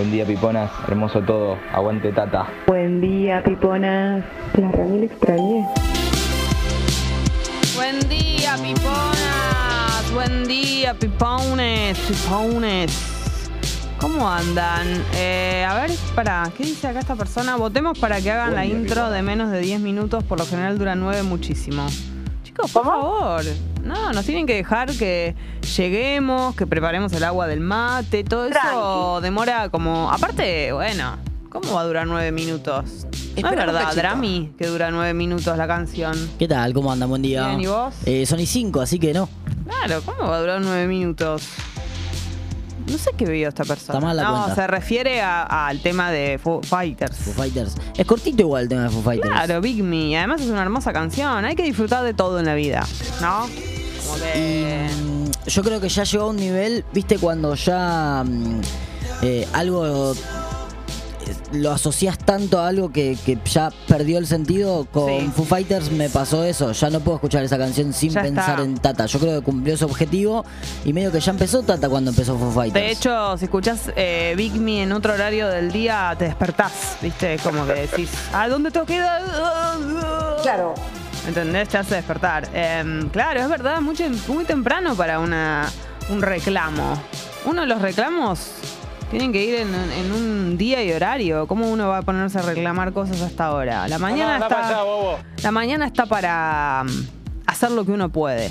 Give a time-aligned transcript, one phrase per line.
[0.00, 0.70] Buen día, Piponas.
[0.88, 1.58] Hermoso todo.
[1.74, 2.48] Aguante, Tata.
[2.66, 4.24] Buen día, piponas.
[4.56, 5.66] La Rami extrañé.
[7.76, 10.10] Buen día, piponas.
[10.14, 11.98] Buen día, pipones.
[11.98, 12.90] Pipones.
[13.98, 14.86] ¿Cómo andan?
[15.16, 17.56] Eh, a ver, para, ¿qué dice acá esta persona?
[17.56, 20.94] Votemos para que hagan la intro de menos de 10 minutos, por lo general dura
[20.94, 21.86] 9 muchísimo.
[22.42, 23.42] Chicos, por favor.
[23.82, 25.34] No, nos tienen que dejar que
[25.76, 30.10] lleguemos, que preparemos el agua del mate, todo eso demora como.
[30.12, 31.16] Aparte, bueno,
[31.48, 32.84] ¿cómo va a durar 9 minutos?
[33.04, 34.00] No es Espera un verdad, cachito.
[34.00, 36.14] Drami, que dura 9 minutos la canción.
[36.38, 36.72] ¿Qué tal?
[36.74, 37.08] ¿Cómo andan?
[37.08, 37.46] Buen día.
[37.48, 37.94] Bien, ¿y vos?
[38.04, 39.28] Eh, son y 5, así que no.
[39.66, 41.42] Claro, ¿cómo va a durar nueve minutos?
[42.90, 43.98] No sé qué vio esta persona.
[43.98, 44.54] Está mal la no, cuenta.
[44.54, 47.16] se refiere al tema de Foo Fighters.
[47.16, 47.74] Foo Fighters.
[47.96, 49.30] Es cortito igual el tema de Foo Fighters.
[49.30, 50.16] Claro, Big Me.
[50.18, 51.44] Además es una hermosa canción.
[51.44, 52.86] Hay que disfrutar de todo en la vida,
[53.20, 53.48] ¿no?
[54.06, 54.88] Como que...
[55.02, 58.60] mm, yo creo que ya llegó a un nivel, viste, cuando ya mm,
[59.22, 60.14] eh, algo
[61.52, 64.86] lo asocias tanto a algo que, que ya perdió el sentido.
[64.92, 65.30] Con Sí.
[65.34, 66.72] Foo Fighters me pasó eso.
[66.72, 68.62] Ya no puedo escuchar esa canción sin Ya pensar está.
[68.62, 69.06] en Tata.
[69.06, 70.44] Yo creo que cumplió su objetivo
[70.84, 72.84] y medio que ya empezó Tata cuando empezó Foo Fighters.
[72.84, 77.38] De hecho, si escuchás eh, Big Me en otro horario del día, te despertás, ¿viste?
[77.42, 79.02] Como que decís, ¿a dónde tengo que ir?
[80.42, 80.74] Claro.
[81.26, 81.68] ¿Entendés?
[81.68, 82.48] Te hace despertar.
[82.54, 85.68] Em, claro, es verdad, mucho, muy temprano para una,
[86.08, 87.00] un reclamo.
[87.44, 88.40] Uno de los reclamos
[89.10, 91.46] tienen que ir en, en un día y horario.
[91.46, 93.88] ¿Cómo uno va a ponerse a reclamar cosas hasta ahora?
[93.88, 94.84] La mañana está.
[95.42, 98.50] La mañana está para mm, hacer lo que uno puede.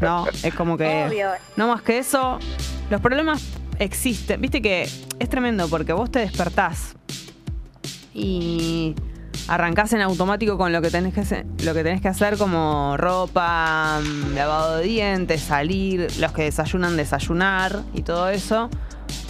[0.00, 1.06] No, es como que.
[1.08, 1.30] Obvio.
[1.56, 2.38] No más que eso.
[2.90, 3.42] Los problemas
[3.78, 4.40] existen.
[4.40, 4.82] Viste que
[5.18, 6.94] es tremendo porque vos te despertás
[8.12, 8.94] y
[9.48, 12.96] arrancás en automático con lo que tenés que hacer, lo que tenés que hacer como
[12.96, 18.68] ropa, mm, lavado de dientes, salir, los que desayunan desayunar y todo eso.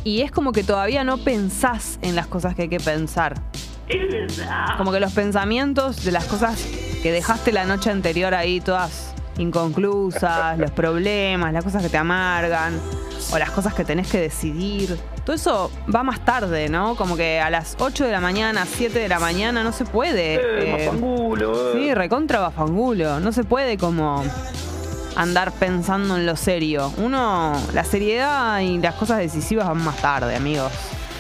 [0.06, 3.34] Y es como que todavía no pensás en las cosas que hay que pensar.
[4.78, 6.64] Como que los pensamientos de las cosas
[7.02, 12.78] que dejaste la noche anterior ahí todas inconclusas, los problemas, las cosas que te amargan,
[13.33, 14.96] o las cosas que tenés que decidir.
[15.24, 16.95] Todo eso va más tarde, ¿no?
[16.95, 20.34] Como que a las 8 de la mañana, 7 de la mañana no se puede.
[20.36, 20.84] eh,
[21.74, 23.18] Sí, recontra bafangulo.
[23.18, 24.22] No se puede como
[25.16, 26.92] andar pensando en lo serio.
[26.98, 30.72] Uno, la seriedad y las cosas decisivas van más tarde, amigos.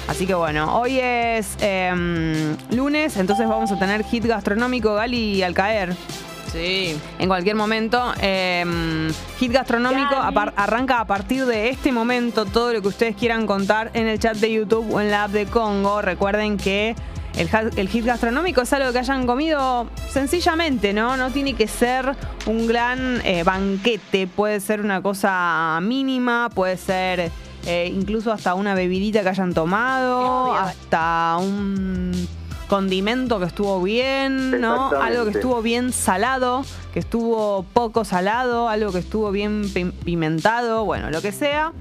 [0.08, 5.52] Así que bueno, hoy es em, lunes, entonces vamos a tener hit gastronómico Gali al
[5.54, 5.96] caer.
[6.52, 6.96] Sí.
[7.18, 8.14] En cualquier momento.
[8.20, 12.46] em, hit gastronómico arranca a partir de este momento.
[12.46, 15.32] Todo lo que ustedes quieran contar en el chat de YouTube o en la app
[15.32, 16.00] de Congo.
[16.02, 16.94] Recuerden que
[17.36, 21.16] el, el hit gastronómico es algo que hayan comido sencillamente, ¿no?
[21.16, 22.16] No tiene que ser
[22.46, 24.26] un gran eh, banquete.
[24.26, 27.30] Puede ser una cosa mínima, puede ser
[27.66, 32.28] eh, incluso hasta una bebidita que hayan tomado, hasta un
[32.68, 34.90] condimento que estuvo bien, ¿no?
[34.90, 40.84] Algo que estuvo bien salado, que estuvo poco salado, algo que estuvo bien pi- pimentado,
[40.84, 41.72] bueno, lo que sea.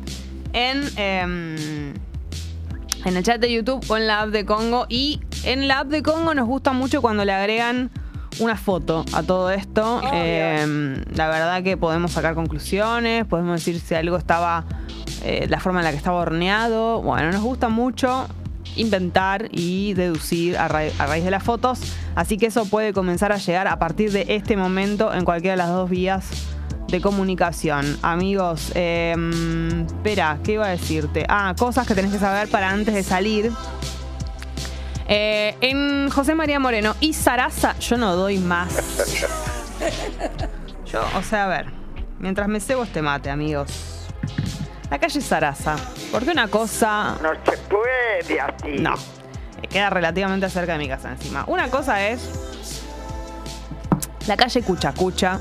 [0.53, 1.93] En, em,
[3.05, 4.85] en el chat de YouTube o en la app de Congo.
[4.89, 7.91] Y en la app de Congo nos gusta mucho cuando le agregan
[8.39, 10.01] una foto a todo esto.
[10.11, 14.65] Eh, la verdad que podemos sacar conclusiones, podemos decir si algo estaba,
[15.23, 17.01] eh, la forma en la que estaba horneado.
[17.01, 18.27] Bueno, nos gusta mucho
[18.75, 21.79] inventar y deducir a, ra- a raíz de las fotos.
[22.15, 25.57] Así que eso puede comenzar a llegar a partir de este momento en cualquiera de
[25.57, 26.27] las dos vías
[26.87, 27.97] de comunicación.
[28.01, 29.15] Amigos, eh,
[29.85, 31.25] espera, ¿qué iba a decirte?
[31.27, 33.51] Ah, cosas que tenés que saber para antes de salir.
[35.07, 38.73] Eh, en José María Moreno y Sarasa, yo no doy más.
[40.85, 41.65] Yo, o sea, a ver,
[42.19, 44.05] mientras me cebo este mate, amigos.
[44.89, 45.75] La calle Sarasa.
[46.11, 47.17] Porque una cosa.
[47.21, 48.79] No se puede así.
[48.79, 48.93] No.
[49.69, 51.43] Queda relativamente cerca de mi casa encima.
[51.47, 52.74] Una cosa es.
[54.27, 55.39] La calle Cuchacucha.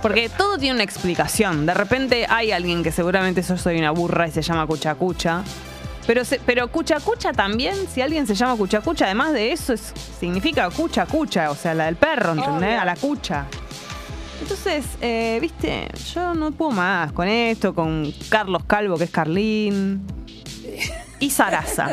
[0.00, 1.66] Porque todo tiene una explicación.
[1.66, 5.42] De repente hay alguien que seguramente yo soy una burra y se llama Cuchacucha.
[6.06, 10.68] Pero, se- pero Cuchacucha también, si alguien se llama Cuchacucha, además de eso, es- significa
[10.70, 12.78] Cuchacucha, o sea, la del perro, ¿entendés?
[12.80, 13.44] A la cucha.
[14.40, 20.02] Entonces, eh, viste, yo no puedo más con esto, con Carlos Calvo, que es Carlín.
[21.18, 21.92] Y Sarasa.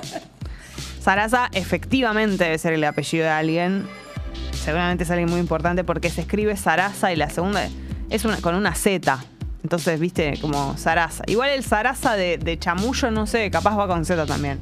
[1.01, 3.87] Sarasa efectivamente debe ser el apellido de alguien.
[4.67, 7.69] Seguramente es alguien muy importante porque se escribe Sarasa y la segunda
[8.09, 9.17] es una, con una Z.
[9.63, 11.23] Entonces, viste, como Sarasa.
[11.27, 14.59] Igual el Sarasa de, de Chamullo, no sé, capaz va con Z también.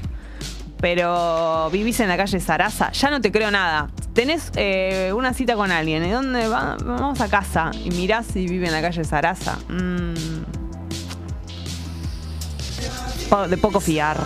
[0.79, 3.89] Pero vivís en la calle Sarasa, ya no te creo nada.
[4.13, 6.77] Tenés eh, una cita con alguien, ¿y dónde va?
[6.85, 7.71] Vamos a casa.
[7.83, 9.57] Y mirás si vive en la calle Sarasa.
[9.69, 10.13] Mm.
[13.49, 14.19] De poco fiar.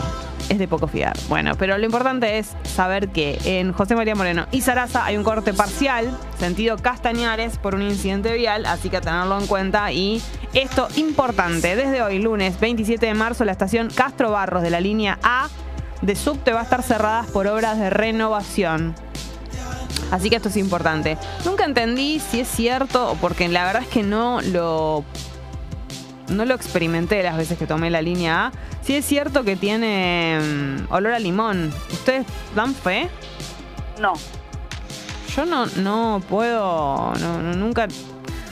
[0.50, 1.16] Es de poco fiar.
[1.30, 5.24] Bueno, pero lo importante es saber que en José María Moreno y Sarasa hay un
[5.24, 9.92] corte parcial, sentido Castañares, por un incidente vial, así que a tenerlo en cuenta.
[9.92, 10.22] Y
[10.54, 15.20] esto importante, desde hoy, lunes 27 de marzo, la estación Castro Barros de la línea
[15.24, 15.48] A
[16.02, 18.96] de subte va a estar cerrada por obras de renovación.
[20.12, 21.18] Así que esto es importante.
[21.46, 25.04] Nunca entendí si es cierto, porque la verdad es que no lo
[26.30, 28.52] no lo experimenté las veces que tomé la línea A.
[28.84, 30.40] Si es cierto que tiene
[30.90, 31.72] mm, olor a limón.
[31.92, 33.10] ¿Ustedes dan fe?
[34.00, 34.14] No.
[35.36, 37.88] Yo no, no puedo, no- no- nunca...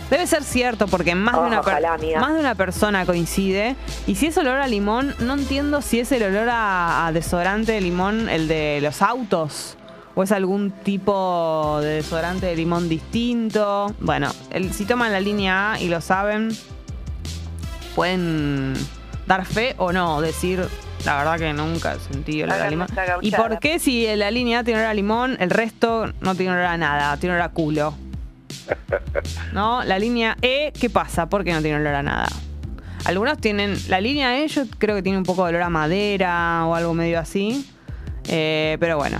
[0.10, 2.22] Debe ser cierto porque más, de una Ojalá, amiga.
[2.22, 3.76] más de una persona coincide.
[4.06, 7.74] Y si es olor a limón, no entiendo si es el olor a, a desodorante
[7.74, 9.76] de limón, el de los autos.
[10.16, 13.94] O es algún tipo de desodorante de limón distinto.
[14.00, 16.56] Bueno, el- si toman la línea A y lo saben,
[17.98, 18.76] pueden
[19.26, 20.68] dar fe o no, decir
[21.04, 22.88] la verdad que nunca sentí olor a limón.
[23.22, 26.52] ¿Y por qué si la línea A tiene olor a limón, el resto no tiene
[26.52, 27.96] olor a nada, tiene olor a culo?
[29.52, 29.84] ¿No?
[29.84, 31.28] La línea E, ¿qué pasa?
[31.28, 32.28] ¿Por qué no tiene olor a nada?
[33.06, 36.68] Algunos tienen, la línea E yo creo que tiene un poco de olor a madera
[36.68, 37.68] o algo medio así.
[38.28, 39.18] Eh, pero bueno,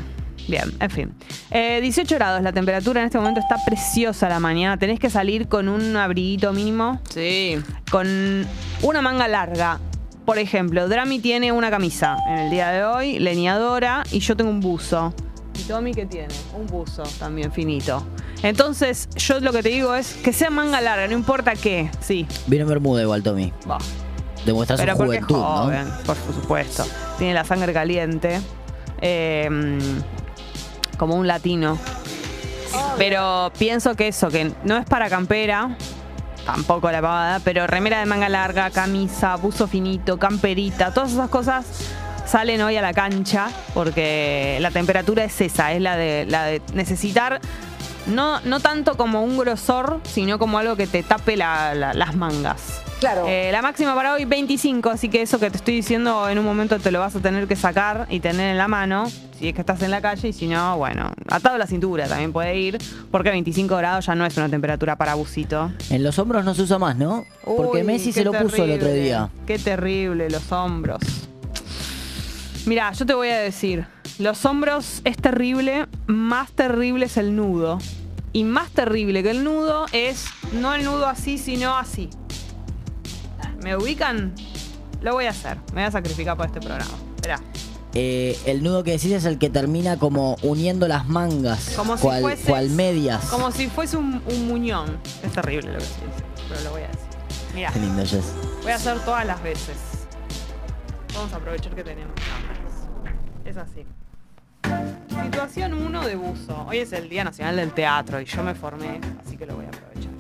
[0.48, 1.14] bien, en fin.
[1.52, 4.78] Eh, 18 grados, la temperatura en este momento está preciosa la mañana.
[4.78, 7.00] Tenés que salir con un abriguito mínimo.
[7.10, 7.58] Sí.
[7.92, 8.46] Con
[8.82, 9.80] una manga larga.
[10.26, 14.50] Por ejemplo, Drami tiene una camisa en el día de hoy, leñadora, y yo tengo
[14.50, 15.14] un buzo.
[15.58, 16.34] ¿Y Tommy qué tiene?
[16.54, 18.06] Un buzo también finito.
[18.44, 21.90] Entonces, yo lo que te digo es que sea manga larga, no importa qué.
[22.02, 22.28] Sí.
[22.46, 23.52] Vino en Bermuda igual, Tommy.
[23.70, 23.78] Va.
[24.46, 25.44] Demuestra su juventud, ¿no?
[25.64, 26.86] joven, por supuesto.
[27.18, 28.40] Tiene la sangre caliente.
[29.02, 29.50] eh,
[30.98, 31.78] como un latino.
[32.98, 35.78] Pero pienso que eso, que no es para campera,
[36.46, 41.66] tampoco la pavada, pero remera de manga larga, camisa, buzo finito, camperita, todas esas cosas
[42.26, 46.62] salen hoy a la cancha porque la temperatura es esa, es la de, la de
[46.74, 47.40] necesitar
[48.08, 52.16] no, no tanto como un grosor, sino como algo que te tape la- la- las
[52.16, 52.82] mangas.
[53.00, 53.26] Claro.
[53.28, 56.46] Eh, la máxima para hoy 25, así que eso que te estoy diciendo en un
[56.46, 59.08] momento te lo vas a tener que sacar y tener en la mano,
[59.38, 62.08] si es que estás en la calle y si no, bueno, atado a la cintura
[62.08, 62.80] también puede ir,
[63.12, 65.72] porque 25 grados ya no es una temperatura para busito.
[65.92, 67.24] En los hombros no se usa más, ¿no?
[67.46, 69.30] Porque Uy, Messi se lo puso el otro día.
[69.46, 71.00] Qué terrible los hombros.
[72.66, 73.86] Mira, yo te voy a decir,
[74.20, 77.80] los hombros es terrible, más terrible es el nudo.
[78.34, 82.10] Y más terrible que el nudo es no el nudo así, sino así.
[83.64, 84.34] ¿Me ubican?
[85.02, 85.58] Lo voy a hacer.
[85.68, 86.92] Me voy a sacrificar por este programa.
[87.16, 87.40] Esperá.
[87.94, 91.74] Eh, el nudo que decís es el que termina como uniendo las mangas.
[91.76, 93.26] Como si cual, fueses- cual medias.
[93.26, 94.98] Como si fuese un, un muñón.
[95.24, 97.02] Es terrible lo que dice, pero lo voy a decir.
[97.56, 98.04] Mira, Qué lindo,
[98.62, 99.78] voy a hacer todas las veces.
[101.16, 103.16] Vamos a aprovechar que tenemos cámaras.
[103.46, 103.84] Es así.
[105.24, 106.66] Situación 1 de buzo.
[106.68, 109.66] Hoy es el Día Nacional del Teatro y yo me formé, así que lo voy
[109.66, 110.12] a aprovechar.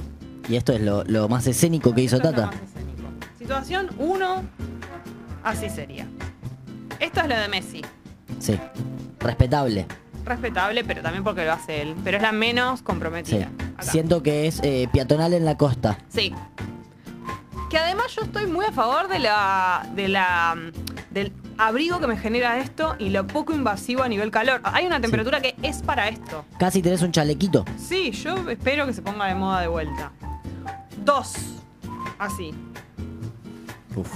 [0.49, 2.55] Y esto es lo, lo más escénico que hizo Esto es lo Tata.
[2.55, 3.03] más escénico.
[3.37, 4.43] Situación 1,
[5.43, 6.07] así sería.
[6.99, 7.81] Esto es lo de Messi.
[8.39, 8.59] Sí.
[9.19, 9.85] Respetable.
[10.25, 11.95] Respetable, pero también porque lo hace él.
[12.03, 12.85] Pero es la menos Sí.
[12.85, 13.49] comprometida.
[13.77, 13.83] Acá.
[13.91, 15.97] Siento que es eh, peatonal en la costa.
[16.09, 16.33] Sí.
[17.69, 20.55] Que además yo estoy muy a favor de la, de la
[21.11, 24.61] del abrigo que me genera esto y lo poco invasivo a nivel calor.
[24.63, 26.45] Hay una temperatura que es para esto.
[26.59, 27.65] Casi tenés un chalequito.
[27.77, 30.11] Sí, yo espero que se ponga de moda de vuelta.
[31.03, 31.35] Dos.
[32.19, 32.53] Así.
[33.95, 34.11] Uf.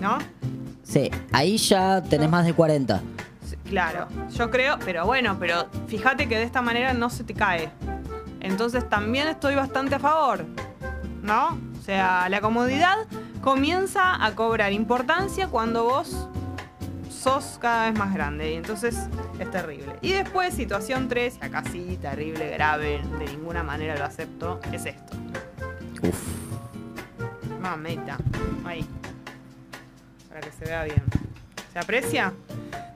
[0.00, 0.18] ¿No?
[0.82, 3.00] Sí, ahí ya tenés más de 40.
[3.48, 7.32] Sí, Claro, yo creo, pero bueno, pero fíjate que de esta manera no se te
[7.32, 7.70] cae.
[8.40, 10.44] Entonces también estoy bastante a favor,
[11.22, 11.58] ¿no?
[11.80, 12.96] O sea, la comodidad
[13.42, 16.28] comienza a cobrar importancia cuando vos
[17.10, 18.96] sos cada vez más grande y entonces
[19.38, 19.96] es terrible.
[20.00, 24.86] Y después, situación 3, y acá sí, terrible, grave, de ninguna manera lo acepto, es
[24.86, 25.16] esto.
[26.02, 26.18] Uf.
[27.60, 28.16] Mameta,
[28.64, 28.86] ahí.
[30.28, 31.02] Para que se vea bien.
[31.72, 32.32] ¿Se aprecia?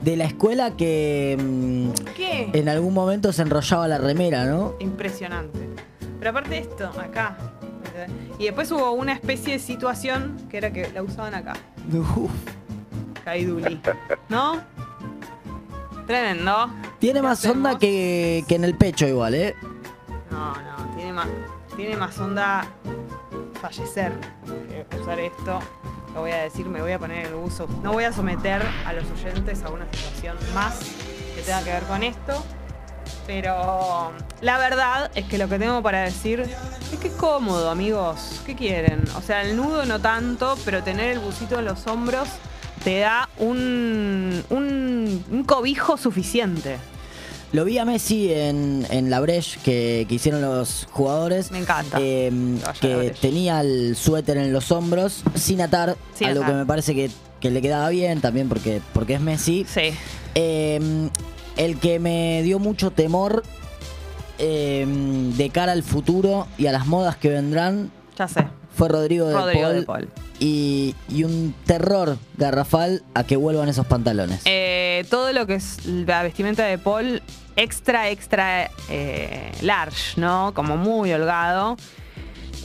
[0.00, 2.50] De la escuela que mm, ¿Qué?
[2.52, 4.74] en algún momento se enrollaba la remera, ¿no?
[4.78, 5.68] Impresionante.
[6.18, 7.36] Pero aparte de esto, acá.
[8.38, 11.54] Y después hubo una especie de situación que era que la usaban acá.
[11.92, 12.30] Uf.
[13.24, 13.80] Caiduli.
[14.28, 14.60] ¿No?
[16.06, 16.70] Tremendo.
[16.98, 17.56] Tiene ¿Qué más hacemos?
[17.56, 19.54] onda que, que en el pecho igual, ¿eh?
[20.30, 21.26] No, no, tiene más,
[21.76, 22.64] tiene más onda
[23.60, 24.12] fallecer
[24.90, 25.58] que usar esto.
[26.14, 27.66] Lo voy a decir, me voy a poner el uso.
[27.82, 30.78] No voy a someter a los oyentes a una situación más
[31.34, 32.44] que tenga que ver con esto.
[33.26, 38.40] Pero la verdad es que lo que tengo para decir es que es cómodo, amigos.
[38.46, 39.02] ¿Qué quieren?
[39.16, 42.28] O sea, el nudo no tanto, pero tener el busito en los hombros
[42.84, 46.76] te da un, un, un cobijo suficiente.
[47.52, 51.50] Lo vi a Messi en, en la Breche que, que hicieron los jugadores.
[51.50, 51.98] Me encanta.
[52.00, 52.30] eh,
[52.64, 56.52] la que tenía el suéter en los hombros sin atar, Sin algo atar.
[56.52, 59.64] que me parece que, que le quedaba bien también porque, porque es Messi.
[59.68, 59.92] Sí.
[60.34, 61.08] Eh,
[61.56, 63.42] el que me dio mucho temor
[64.38, 64.84] eh,
[65.36, 68.46] de cara al futuro y a las modas que vendrán Ya sé.
[68.74, 70.08] fue Rodrigo, Rodrigo de, de Paul.
[70.38, 74.42] Y, y un terror garrafal a que vuelvan esos pantalones.
[74.44, 77.22] Eh, todo lo que es la vestimenta de Paul,
[77.56, 80.52] extra, extra eh, large, ¿no?
[80.54, 81.78] Como muy holgado.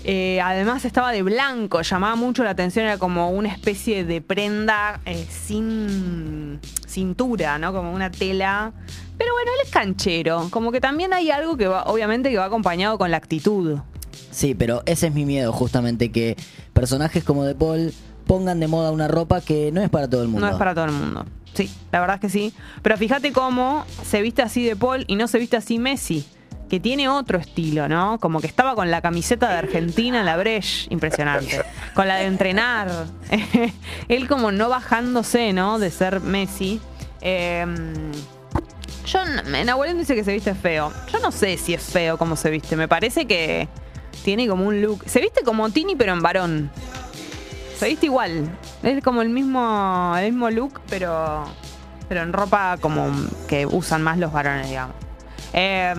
[0.03, 5.00] Eh, además estaba de blanco, llamaba mucho la atención, era como una especie de prenda
[5.29, 6.60] sin
[6.91, 7.74] cintura, ¿no?
[7.74, 8.74] Como una tela.
[9.17, 12.45] Pero bueno, él es canchero, como que también hay algo que va, obviamente que va
[12.45, 13.79] acompañado con la actitud.
[14.31, 16.38] Sí, pero ese es mi miedo, justamente, que
[16.74, 17.93] personajes como De Paul
[18.25, 20.48] pongan de moda una ropa que no es para todo el mundo.
[20.48, 21.25] No es para todo el mundo.
[21.53, 22.53] Sí, la verdad es que sí.
[22.81, 26.25] Pero fíjate cómo se viste así de Paul y no se viste así Messi,
[26.72, 28.18] que tiene otro estilo, ¿no?
[28.22, 31.62] Como que estaba con la camiseta de Argentina en la Breche, impresionante.
[31.94, 32.90] Con la de entrenar.
[34.08, 35.80] Él como no bajándose, ¿no?
[35.80, 36.80] De ser Messi.
[37.20, 37.66] Eh,
[39.06, 39.20] yo,
[39.66, 40.94] Nahuelén dice que se viste feo.
[41.12, 42.78] Yo no sé si es feo como se viste.
[42.78, 43.68] Me parece que
[44.24, 45.04] tiene como un look.
[45.08, 46.72] Se viste como Tini, pero en varón.
[47.75, 48.50] Se viste igual.
[48.82, 51.44] Es como el mismo, el mismo look, pero,
[52.08, 53.12] pero en ropa como
[53.50, 55.11] que usan más los varones, digamos.
[55.53, 55.93] Eh,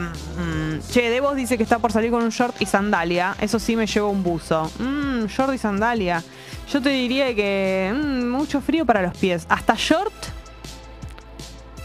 [0.91, 3.37] che, Devos dice que está por salir con un short y sandalia.
[3.41, 4.71] Eso sí me llevo un buzo.
[4.79, 6.23] Mm, short y sandalia.
[6.71, 9.47] Yo te diría que mm, mucho frío para los pies.
[9.49, 10.13] Hasta short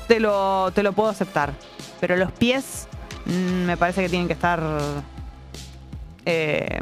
[0.07, 1.53] te lo, te lo puedo aceptar.
[1.99, 2.87] Pero los pies
[3.25, 4.61] mm, me parece que tienen que estar
[6.25, 6.79] eh,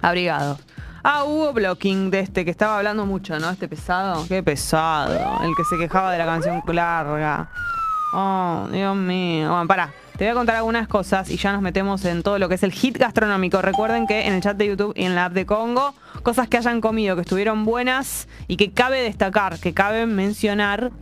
[0.00, 0.58] abrigados.
[1.04, 3.50] Ah, hubo blocking de este que estaba hablando mucho, ¿no?
[3.50, 4.24] Este pesado.
[4.28, 5.42] Qué pesado.
[5.42, 7.50] El que se quejaba de la canción larga.
[8.12, 9.48] Oh, Dios mío.
[9.48, 9.92] Bueno, pará.
[10.16, 12.62] Te voy a contar algunas cosas y ya nos metemos en todo lo que es
[12.62, 13.62] el hit gastronómico.
[13.62, 16.58] Recuerden que en el chat de YouTube y en la app de Congo, cosas que
[16.58, 20.92] hayan comido, que estuvieron buenas y que cabe destacar, que cabe mencionar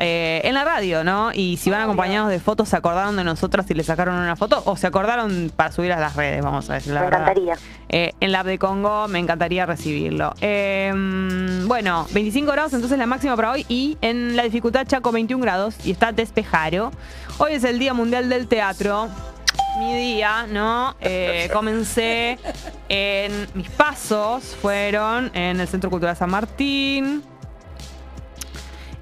[0.00, 1.30] eh, en la radio, ¿no?
[1.32, 4.62] Y si van acompañados de fotos, ¿se acordaron de nosotras y le sacaron una foto?
[4.64, 7.20] ¿O se acordaron para subir a las redes, vamos a decir la Me verdad?
[7.22, 7.54] encantaría.
[7.90, 10.34] Eh, en la app de Congo me encantaría recibirlo.
[10.40, 10.92] Eh,
[11.66, 15.76] bueno, 25 grados entonces la máxima para hoy y en la dificultad Chaco 21 grados
[15.84, 16.90] y está despejado.
[17.38, 19.08] Hoy es el Día Mundial del Teatro.
[19.78, 20.96] Mi día, ¿no?
[21.00, 22.38] Eh, comencé
[22.88, 27.22] en mis pasos, fueron en el Centro Cultural San Martín,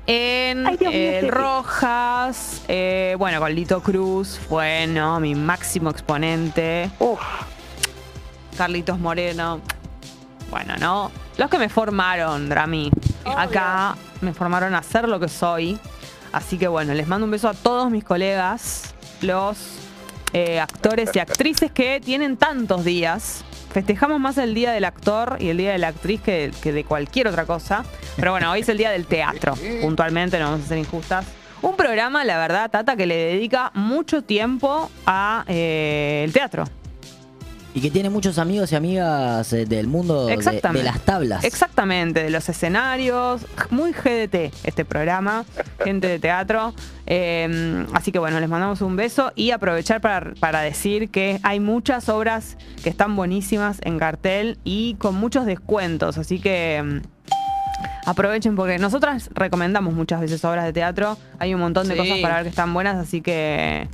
[0.09, 1.31] en Ay, Dios Ceci.
[1.31, 5.21] Rojas, eh, bueno, con Lito Cruz, fue ¿no?
[5.21, 6.91] mi máximo exponente.
[6.99, 7.21] Uf,
[8.57, 9.61] Carlitos Moreno.
[10.51, 11.13] Bueno, ¿no?
[11.37, 12.91] Los que me formaron, Drami.
[13.25, 15.79] Acá me formaron a ser lo que soy.
[16.33, 19.59] Así que bueno, les mando un beso a todos mis colegas, los
[20.33, 23.45] eh, actores y actrices que tienen tantos días.
[23.71, 26.85] Festejamos más el día del actor y el día de la actriz que, que de
[26.85, 27.85] cualquier otra cosa.
[28.17, 31.27] Pero bueno, hoy es el día del teatro, puntualmente, no vamos a ser injustas.
[31.61, 36.65] Un programa, la verdad, Tata, que le dedica mucho tiempo a eh, el teatro.
[37.79, 40.79] Y que tiene muchos amigos y amigas eh, del mundo de, Exactamente.
[40.85, 41.45] de las tablas.
[41.45, 43.43] Exactamente, de los escenarios.
[43.71, 45.45] Muy GDT este programa,
[45.85, 46.75] gente de teatro.
[47.07, 51.61] Eh, así que bueno, les mandamos un beso y aprovechar para, para decir que hay
[51.61, 56.19] muchas obras que están buenísimas en cartel y con muchos descuentos.
[56.19, 57.01] Así que mm,
[58.07, 61.17] aprovechen porque nosotras recomendamos muchas veces obras de teatro.
[61.39, 62.01] Hay un montón de Sí.
[62.01, 63.87] cosas para ver que están buenas, así que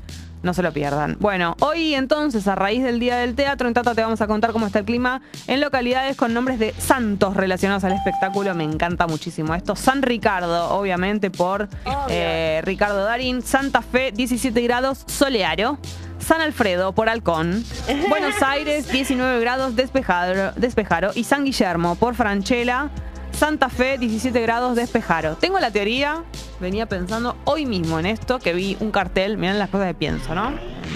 [0.44, 1.16] no se lo pierdan.
[1.18, 4.52] Bueno, hoy entonces, a raíz del Día del Teatro, en Tata te vamos a contar
[4.52, 8.54] cómo está el clima en localidades con nombres de santos relacionados al espectáculo.
[8.54, 9.74] Me encanta muchísimo esto.
[9.74, 11.68] San Ricardo, obviamente, por
[12.08, 13.42] eh, Ricardo Darín.
[13.42, 15.78] Santa Fe, 17 grados, soleado.
[16.18, 17.64] San Alfredo, por Halcón.
[18.08, 21.10] Buenos Aires, 19 grados, despejado, despejado.
[21.14, 22.90] Y San Guillermo, por Franchella.
[23.36, 25.36] Santa Fe, 17 grados, despejado.
[25.36, 26.22] Tengo la teoría,
[26.60, 30.34] venía pensando hoy mismo en esto, que vi un cartel, miren las cosas que pienso,
[30.34, 30.52] ¿no?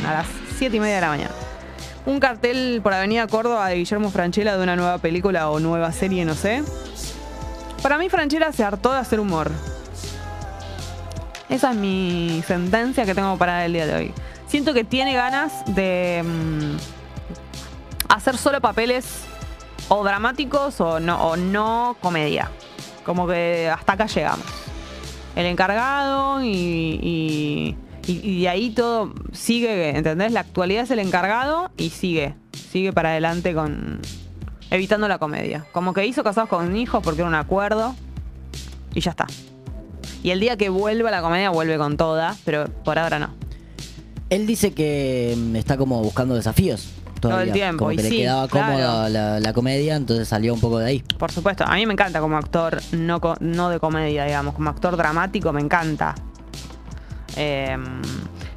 [0.06, 0.26] A las
[0.56, 1.30] 7 y media de la mañana.
[2.06, 6.24] Un cartel por Avenida Córdoba de Guillermo Franchella de una nueva película o nueva serie,
[6.24, 6.62] no sé.
[7.82, 9.50] Para mí Franchella se hartó de hacer humor.
[11.48, 14.14] Esa es mi sentencia que tengo para el día de hoy.
[14.46, 16.76] Siento que tiene ganas de mm,
[18.08, 19.27] hacer solo papeles
[19.88, 22.50] o dramáticos o no, o no comedia.
[23.04, 24.46] Como que hasta acá llegamos.
[25.34, 27.76] El encargado y,
[28.06, 30.32] y, de ahí todo sigue, ¿entendés?
[30.32, 32.34] La actualidad es el encargado y sigue.
[32.70, 34.00] Sigue para adelante con.
[34.70, 35.64] evitando la comedia.
[35.72, 37.94] Como que hizo casados con hijos porque era un acuerdo.
[38.94, 39.26] Y ya está.
[40.22, 43.30] Y el día que vuelva la comedia, vuelve con toda, pero por ahora no.
[44.30, 46.90] Él dice que mm, está como buscando desafíos.
[47.20, 47.44] Todavía.
[47.44, 49.08] el tiempo, Como y que le sí, quedaba cómoda claro.
[49.08, 51.04] la, la comedia, entonces salió un poco de ahí.
[51.18, 54.96] Por supuesto, a mí me encanta como actor, no, no de comedia, digamos, como actor
[54.96, 56.14] dramático me encanta.
[57.36, 57.76] Eh,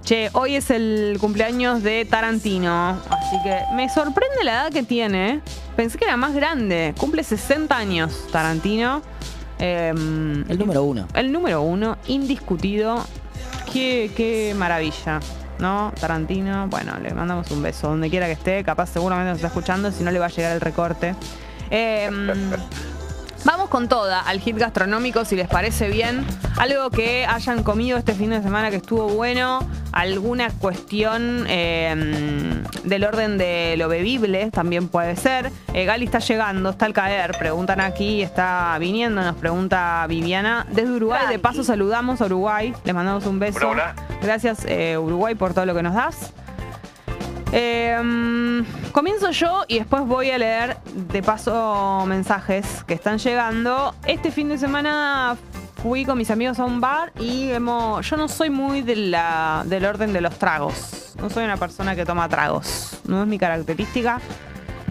[0.03, 5.41] che, hoy es el cumpleaños de Tarantino, así que me sorprende la edad que tiene.
[5.75, 9.01] Pensé que era más grande, cumple 60 años Tarantino.
[9.59, 9.89] Eh,
[10.49, 11.07] El número uno.
[11.13, 13.05] el número uno, indiscutido.
[13.71, 15.19] Qué, qué maravilla,
[15.61, 15.93] ¿no?
[15.99, 18.63] Tarantino, bueno, le mandamos un beso donde quiera que esté.
[18.63, 21.15] Capaz seguramente nos está escuchando, si no le va a llegar el recorte.
[21.69, 22.09] Eh,
[23.43, 26.25] vamos con toda al hit gastronómico, si les parece bien.
[26.57, 29.59] Algo que hayan comido este fin de semana que estuvo bueno.
[29.91, 35.51] Alguna cuestión eh, del orden de lo bebible también puede ser.
[35.73, 37.37] Eh, Gali está llegando, está al caer.
[37.37, 40.65] Preguntan aquí, está viniendo, nos pregunta Viviana.
[40.69, 42.73] Desde Uruguay, de paso saludamos a Uruguay.
[42.83, 43.59] Les mandamos un beso.
[43.67, 44.19] Hola, hola.
[44.21, 46.33] Gracias, eh, Uruguay, por todo lo que nos das.
[47.51, 53.93] Mm, comienzo yo y después voy a leer de paso mensajes que están llegando.
[54.05, 55.35] Este fin de semana
[55.81, 58.95] fui con mis amigos a un bar y hemos, yo no soy muy de
[59.65, 61.15] del orden de los tragos.
[61.19, 62.99] No soy una persona que toma tragos.
[63.05, 64.21] No es mi característica.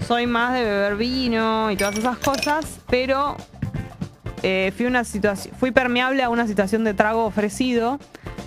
[0.06, 3.36] Soy más de beber vino y todas esas cosas, pero
[4.42, 7.98] eh, fui, una fui permeable a una situación de trago ofrecido.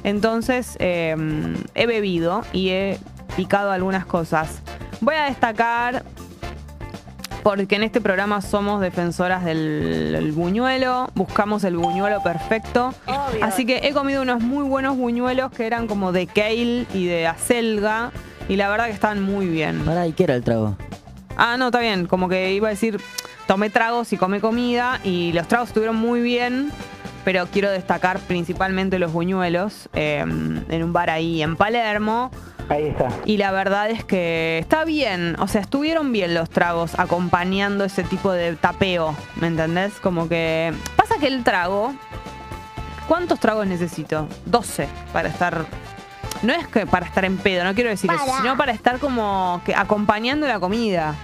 [0.04, 1.16] Entonces eh,
[1.76, 3.00] he bebido y he
[3.36, 4.62] picado algunas cosas.
[5.02, 6.04] Voy a destacar,
[7.44, 12.94] porque en este programa somos defensoras del, del buñuelo, buscamos el buñuelo perfecto.
[13.42, 17.28] Así que he comido unos muy buenos buñuelos que eran como de kale y de
[17.28, 18.12] acelga.
[18.48, 19.84] Y la verdad que estaban muy bien.
[19.86, 20.78] Pará, ¿y qué era el trago?
[21.38, 22.08] Ah, no, está bien.
[22.08, 23.00] Como que iba a decir,
[23.48, 26.72] tomé tragos y comí comida y los tragos estuvieron muy bien,
[27.26, 32.32] pero quiero destacar principalmente los buñuelos eh, en un bar ahí en Palermo.
[32.70, 33.10] Ahí está.
[33.26, 38.04] Y la verdad es que está bien, o sea, estuvieron bien los tragos acompañando ese
[38.04, 40.00] tipo de tapeo, ¿me entendés?
[40.00, 41.94] Como que pasa que el trago,
[43.08, 44.28] ¿cuántos tragos necesito?
[44.46, 45.66] 12 para estar...
[46.42, 49.62] No es que para estar en pedo, no quiero decir eso, sino para estar como
[49.66, 51.16] que acompañando la comida.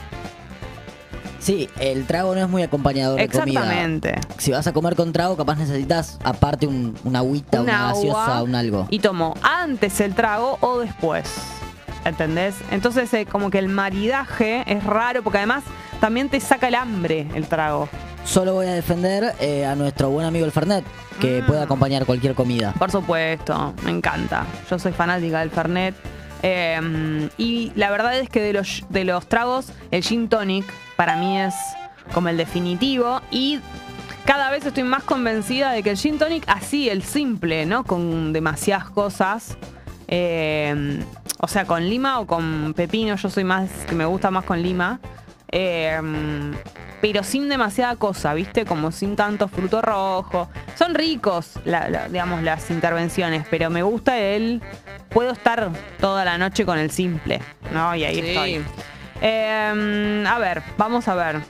[1.40, 3.62] Sí, el trago no es muy acompañador de comida.
[3.62, 4.16] Exactamente.
[4.38, 8.04] Si vas a comer con trago, capaz necesitas aparte un, una agüita, Un una agua
[8.04, 8.88] gaseosa, un algo.
[8.90, 11.30] Y tomo antes el trago o después.
[12.06, 12.56] ¿Entendés?
[12.72, 15.64] Entonces, eh, como que el maridaje es raro porque además
[16.00, 17.90] también te saca el hambre el trago.
[18.26, 20.84] Solo voy a defender eh, a nuestro buen amigo el Fernet,
[21.20, 21.46] que Mm.
[21.48, 22.74] puede acompañar cualquier comida.
[22.78, 24.46] Por supuesto, me encanta.
[24.70, 25.96] Yo soy fanática del Fernet.
[26.42, 30.66] Eh, y la verdad es que de los, de los tragos, el gin tonic
[31.00, 31.56] para mí es
[32.14, 33.22] como el definitivo.
[33.32, 33.62] Y
[34.26, 37.86] cada vez estoy más convencida de que el gin tonic, así, el simple, ¿no?
[37.86, 39.58] Con demasiadas cosas.
[40.10, 41.00] eh,
[41.40, 44.62] o sea, con lima o con pepino, yo soy más, que me gusta más con
[44.62, 45.00] lima.
[45.54, 45.98] Eh,
[47.00, 48.66] pero sin demasiada cosa, ¿viste?
[48.66, 50.50] Como sin tanto fruto rojo.
[50.78, 54.62] Son ricos, la- la- digamos, las intervenciones, pero me gusta el...
[55.10, 55.70] Puedo estar
[56.02, 57.40] toda la noche con el simple,
[57.74, 57.96] ¿no?
[57.96, 58.28] Y ahí Sí.
[58.28, 58.66] estoy.
[59.22, 61.42] Eh, a ver, vamos a ver.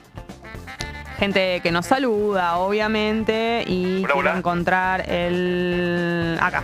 [1.20, 4.38] Gente que nos saluda, obviamente, y Hola, quiero hola.
[4.38, 6.38] encontrar el...
[6.42, 6.64] Acá.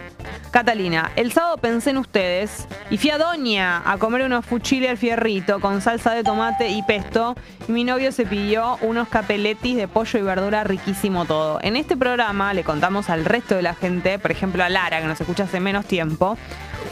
[0.49, 4.97] Catalina, el sábado pensé en ustedes y fui a Doña a comer unos fuchili al
[4.97, 7.35] fierrito con salsa de tomate y pesto
[7.67, 11.59] y mi novio se pidió unos capeletis de pollo y verdura riquísimo todo.
[11.61, 15.07] En este programa le contamos al resto de la gente, por ejemplo a Lara que
[15.07, 16.37] nos escucha hace menos tiempo,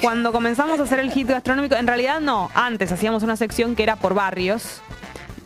[0.02, 3.84] cuando comenzamos a hacer el hit gastronómico, en realidad no, antes hacíamos una sección que
[3.84, 4.82] era por barrios.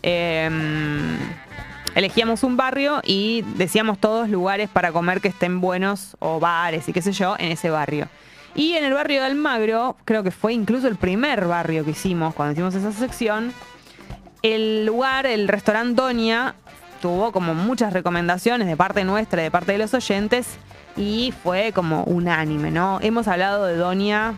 [0.01, 1.19] Em,
[1.97, 6.93] elegíamos un barrio y decíamos todos lugares para comer que estén buenos o bares y
[6.93, 8.07] qué sé yo en ese barrio.
[8.53, 12.35] Y en el barrio de Almagro, creo que fue incluso el primer barrio que hicimos
[12.35, 13.51] cuando hicimos esa sección,
[14.43, 16.53] el lugar, el restaurante Doña,
[17.01, 20.59] tuvo como muchas recomendaciones de parte nuestra y de parte de los oyentes
[20.97, 22.99] y fue como unánime, ¿no?
[23.01, 24.35] Hemos hablado de Doña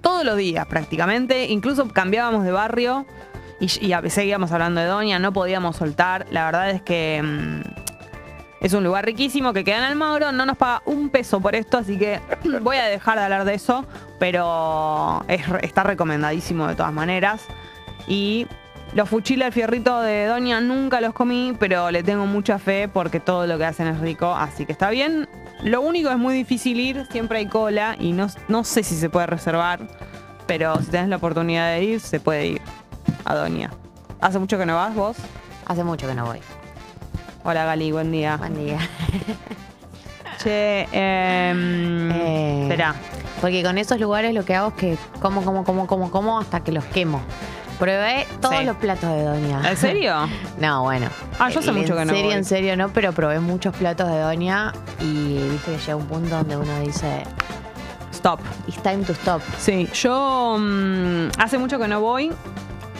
[0.00, 3.06] todos los días prácticamente, incluso cambiábamos de barrio
[3.64, 6.26] y, seguíamos hablando de Doña, no podíamos soltar.
[6.30, 7.60] La verdad es que mm,
[8.60, 11.78] es un lugar riquísimo que queda en Almagro, no nos paga un peso por esto,
[11.78, 12.20] así que
[12.62, 13.84] voy a dejar de hablar de eso,
[14.18, 17.44] pero es- está recomendadísimo de todas maneras.
[18.06, 18.46] Y
[18.94, 23.20] los fuchiles al fierrito de Doña nunca los comí, pero le tengo mucha fe porque
[23.20, 25.28] todo lo que hacen es rico, así que está bien.
[25.62, 29.08] Lo único es muy difícil ir, siempre hay cola y no, no sé si se
[29.08, 29.80] puede reservar,
[30.46, 32.60] pero si tenés la oportunidad de ir, se puede ir
[33.24, 33.70] a Doña.
[34.20, 35.16] ¿Hace mucho que no vas vos?
[35.66, 36.40] Hace mucho que no voy.
[37.44, 38.36] Hola Gali, buen día.
[38.36, 38.78] Buen día.
[40.42, 42.94] Che, em, Eh, espera.
[43.40, 46.60] Porque con esos lugares lo que hago es que como, como, como, como, como hasta
[46.60, 47.20] que los quemo.
[47.78, 48.64] Probé todos Sí.
[48.64, 49.68] los platos de Doña.
[49.68, 50.14] ¿En serio?
[50.58, 51.08] No, bueno.
[51.38, 52.34] Ah, yo En mucho que no serio, voy.
[52.34, 56.36] en serio no, pero probé muchos platos de Doña y viste que llega un punto
[56.36, 57.24] donde uno dice,
[58.12, 58.40] Stop.
[58.68, 59.42] it's time to stop.
[59.58, 62.32] Sí, yo mm, hace mucho que no voy.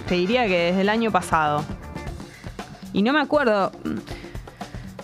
[0.08, 1.64] Te diría que desde el año pasado.
[2.92, 3.72] Y no me acuerdo.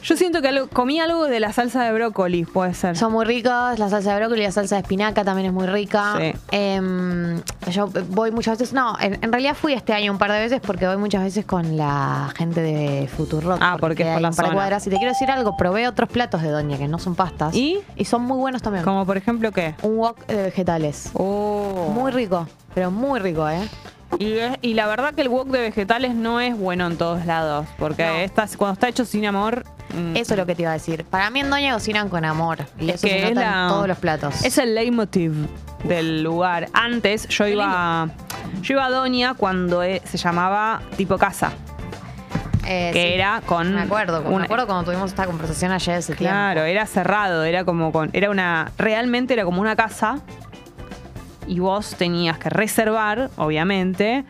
[0.02, 2.96] Yo siento que algo- comí algo de la salsa de brócoli, puede ser.
[2.96, 5.66] Son muy ricos, la salsa de brócoli y la salsa de espinaca también es muy
[5.66, 6.14] rica.
[6.18, 6.32] Sí.
[6.52, 10.38] Em, yo voy muchas veces, no, en, en realidad fui este año un par de
[10.40, 13.58] veces porque voy muchas veces con la gente de Futurock.
[13.60, 14.52] Ah, porque es por la zona.
[14.54, 14.86] cuadras.
[14.86, 17.54] Y te quiero decir algo, probé otros platos de Doña que no son pastas.
[17.54, 17.80] ¿Y?
[17.94, 18.84] Y son muy buenos también.
[18.86, 19.74] Como por ejemplo, ¿qué?
[19.82, 21.10] Un wok de vegetales.
[21.12, 21.90] Oh.
[21.92, 23.68] Muy rico, pero muy rico, ¿eh?
[24.18, 27.24] Y, es- y la verdad que el wok de vegetales no es bueno en todos
[27.26, 27.66] lados.
[27.78, 28.16] Porque No.
[28.16, 29.64] estas- cuando está hecho sin amor.
[29.94, 31.04] mm, Eso es lo que te iba a decir.
[31.04, 32.58] Para mí en Doña cocinan con amor.
[32.78, 34.44] Y Es eso que se es nota la- en todos los platos.
[34.44, 35.32] Es el leitmotiv
[35.84, 36.68] del lugar.
[36.72, 38.08] Antes yo iba.
[38.62, 41.52] Yo iba a Doña cuando eh, se llamaba tipo casa.
[42.66, 43.14] Eh, que sí.
[43.14, 46.32] era con Me acuerdo, una- me acuerdo cuando tuvimos esta conversación ayer ese tiempo.
[46.34, 48.10] Claro, era cerrado, era como con.
[48.12, 48.70] Era una.
[48.78, 50.18] Realmente era como una casa.
[51.50, 54.24] Y vos tenías que reservar, obviamente.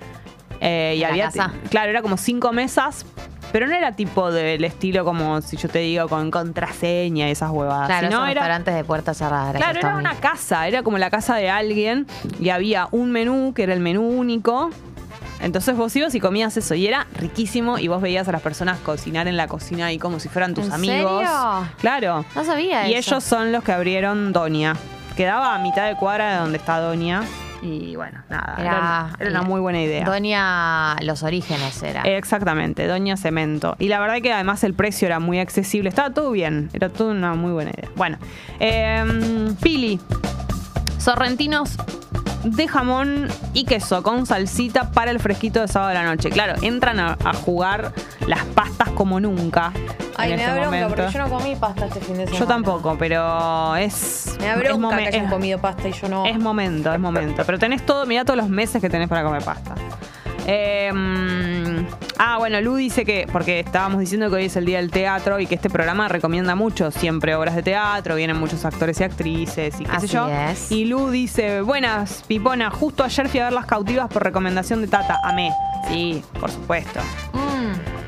[0.63, 1.25] eh, y ¿En la había.
[1.27, 1.53] casa?
[1.69, 3.05] Claro, era como cinco mesas.
[3.53, 7.51] Pero no era tipo del estilo como si yo te digo con contraseña y esas
[7.51, 7.89] huevadas.
[7.89, 9.57] Claro, sino esos era, restaurantes de puertas cerradas.
[9.57, 12.07] Claro, era una casa, era como la casa de alguien
[12.39, 14.71] y había un menú que era el menú único.
[15.41, 18.79] Entonces vos ibas y comías eso y era riquísimo y vos veías a las personas
[18.79, 21.23] cocinar en la cocina ahí como si fueran tus ¿En amigos.
[21.23, 21.69] serio?
[21.81, 22.25] Claro.
[22.37, 23.11] No sabía Y eso.
[23.15, 24.77] ellos son los que abrieron Doña.
[25.21, 27.21] Quedaba a mitad de cuadra de donde está Doña.
[27.61, 28.57] Y bueno, nada.
[28.59, 30.07] Era, era una muy buena idea.
[30.07, 32.05] Doña Los Orígenes era.
[32.05, 33.77] Exactamente, Doña Cemento.
[33.79, 35.91] Y la verdad que además el precio era muy accesible.
[35.91, 36.71] Estaba todo bien.
[36.73, 37.91] Era toda una muy buena idea.
[37.97, 38.17] Bueno,
[38.61, 40.01] em, Pili.
[40.97, 41.77] Sorrentinos
[42.45, 46.31] de jamón y queso con salsita para el fresquito de sábado de la noche.
[46.31, 47.93] Claro, entran a, a jugar
[48.27, 49.73] las pastas como nunca.
[50.17, 50.89] Ay, en me este da bronca momento.
[50.97, 52.39] porque yo no comí pasta este fin de semana.
[52.39, 54.37] Yo tampoco, pero es.
[54.41, 56.27] Me da es bronca momen- que hayan es- comido pasta y yo no.
[56.27, 57.43] es momento, es momento.
[57.47, 59.75] Pero tenés todo, mirá todos los meses que tenés para comer pasta.
[60.53, 61.87] Eh, mm,
[62.19, 65.39] ah, bueno, Lu dice que, porque estábamos diciendo que hoy es el día del teatro
[65.39, 69.81] y que este programa recomienda mucho siempre obras de teatro, vienen muchos actores y actrices
[69.81, 70.29] y qué Así sé yo.
[70.29, 70.73] es.
[70.73, 74.89] Y Lu dice, buenas, Pipona, justo ayer fui a ver las cautivas por recomendación de
[74.89, 75.21] Tata.
[75.23, 75.53] Amé.
[75.87, 76.99] Sí, por supuesto.
[77.33, 78.01] Mm.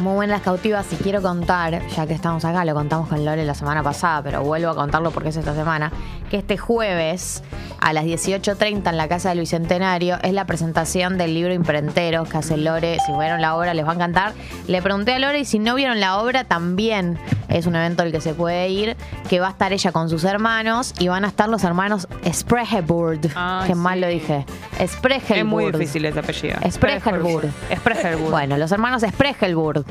[0.00, 3.44] Muy buenas las cautivas y quiero contar, ya que estamos acá, lo contamos con Lore
[3.44, 5.90] la semana pasada, pero vuelvo a contarlo porque es esta semana,
[6.34, 7.44] que este jueves
[7.78, 12.38] a las 18.30 en la Casa del Bicentenario es la presentación del libro Imprenteros que
[12.38, 12.98] hace Lore.
[13.06, 14.32] Si vieron la obra les va a encantar.
[14.66, 18.10] Le pregunté a Lore y si no vieron la obra también es un evento al
[18.10, 18.96] que se puede ir,
[19.28, 23.30] que va a estar ella con sus hermanos y van a estar los hermanos Spregelburg.
[23.36, 24.44] Ay, que mal lo dije.
[24.84, 25.38] Spregelburg.
[25.38, 26.56] Es muy difícil ese apellido.
[26.68, 27.48] Spregelburg.
[27.76, 28.30] Spregelburg.
[28.32, 29.84] Bueno, los hermanos Spregelburg.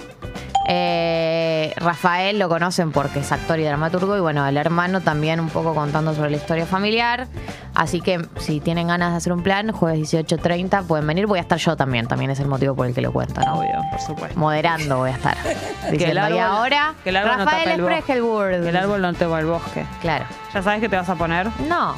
[0.67, 5.49] Eh, Rafael lo conocen porque es actor y dramaturgo y bueno, el hermano también un
[5.49, 7.27] poco contando sobre la historia familiar.
[7.75, 11.27] Así que si tienen ganas de hacer un plan, jueves 18.30 pueden venir.
[11.27, 13.55] Voy a estar yo también, también es el motivo por el que lo cuento, ¿no?
[13.59, 14.39] Obvio, por supuesto.
[14.39, 15.35] Moderando voy a estar.
[15.91, 18.01] Diciendo, árbol- y ahora, que el árbol no Rafael bosque".
[18.01, 18.61] Spregelburg.
[18.63, 19.85] Que el árbol no te va al bosque.
[20.01, 20.25] Claro.
[20.53, 21.47] ¿Ya sabes qué te vas a poner?
[21.67, 21.95] No.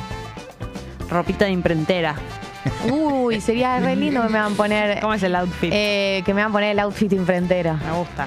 [1.09, 2.15] Ropita de imprentera.
[2.89, 4.99] Uy, sería re lindo que me van a poner.
[5.01, 5.71] ¿Cómo es el outfit?
[5.73, 7.73] eh, que me van a poner el outfit imprentero.
[7.85, 8.25] Me gusta.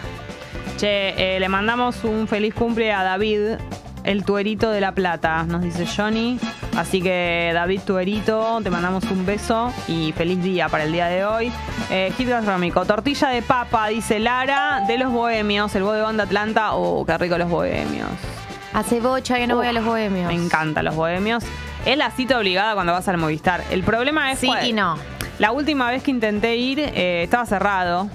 [0.78, 3.56] Che, eh, le mandamos un feliz cumple a David,
[4.04, 6.38] el tuerito de La Plata, nos dice Johnny.
[6.76, 11.24] Así que David Tuerito, te mandamos un beso y feliz día para el día de
[11.24, 11.50] hoy.
[11.90, 16.74] Eh, hit gastronómico, tortilla de papa, dice Lara, de los bohemios, el bodegón de Atlanta.
[16.74, 18.08] Oh, qué rico los bohemios.
[18.72, 20.28] Hace bocha que no voy a los bohemios.
[20.28, 21.42] Me encantan los bohemios.
[21.84, 23.64] Es la cita obligada cuando vas al Movistar.
[23.72, 24.96] El problema es Sí cuál- y no.
[25.40, 28.08] La última vez que intenté ir eh, estaba cerrado.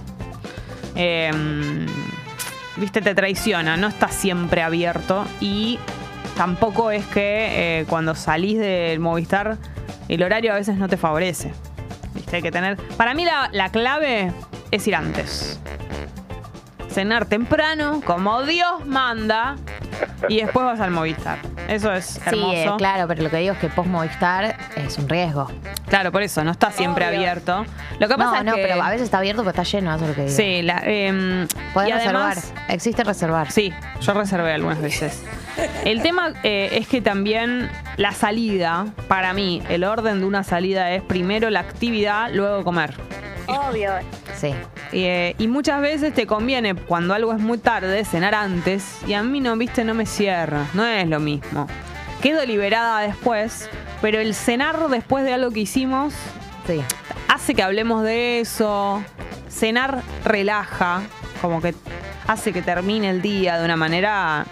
[0.95, 1.31] Eh,
[2.77, 5.77] Viste, te traiciona, no está siempre abierto y
[6.35, 9.57] tampoco es que eh, cuando salís del Movistar
[10.07, 11.53] el horario a veces no te favorece.
[12.13, 12.77] Viste, hay que tener...
[12.97, 14.31] Para mí la, la clave
[14.71, 15.59] es ir antes.
[16.89, 19.55] Cenar temprano, como Dios manda,
[20.29, 21.37] y después vas al Movistar.
[21.67, 22.51] Eso es hermoso.
[22.51, 25.49] Sí, eh, claro, pero lo que digo es que post Movistar es un riesgo.
[25.87, 27.17] Claro, por eso, no está siempre Obvio.
[27.19, 27.65] abierto.
[27.99, 28.61] Lo que pasa no, es no, que...
[28.63, 30.35] pero a veces está abierto pero está lleno, eso es lo que digo.
[30.35, 30.79] Sí, la,
[31.73, 32.15] Podés y reservar.
[32.37, 33.51] además- Existe reservar.
[33.51, 35.23] Sí, yo reservé algunas veces.
[35.85, 40.91] El tema eh, es que también la salida, para mí, el orden de una salida
[40.91, 42.95] es primero la actividad, luego comer.
[43.47, 43.91] Obvio.
[44.35, 44.53] Sí.
[44.91, 48.99] eh, y muchas veces te conviene, cuando algo es muy tarde, cenar antes.
[49.07, 50.67] Y a mí no, viste, no me cierra.
[50.73, 51.67] No es lo mismo.
[52.21, 53.69] Quedo liberada después,
[54.01, 56.13] pero el cenar después de algo que hicimos
[56.67, 56.81] Sí.
[57.27, 59.03] hace que hablemos de eso.
[59.49, 61.01] Cenar relaja,
[61.41, 61.75] como que
[62.27, 64.45] hace que termine el día de una manera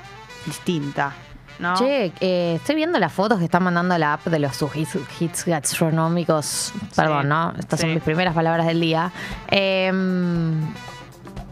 [0.46, 1.14] distinta.
[1.62, 1.76] ¿No?
[1.76, 5.46] Che, eh, estoy viendo las fotos que están mandando la app de los hits, hits
[5.46, 6.74] gastronómicos.
[6.96, 7.54] Perdón, ¿no?
[7.58, 7.86] Estas sí.
[7.86, 9.12] son mis primeras palabras del día.
[9.50, 9.92] Eh,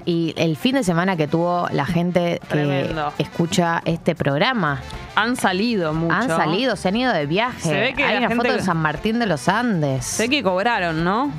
[0.05, 3.13] y el fin de semana que tuvo la gente que Tremendo.
[3.17, 4.81] escucha este programa.
[5.15, 6.13] Han salido mucho.
[6.13, 7.59] Han salido, se han ido de viaje.
[7.59, 10.05] Se ve que Hay una gente foto de San Martín de los Andes.
[10.05, 11.31] Sé que cobraron, ¿no?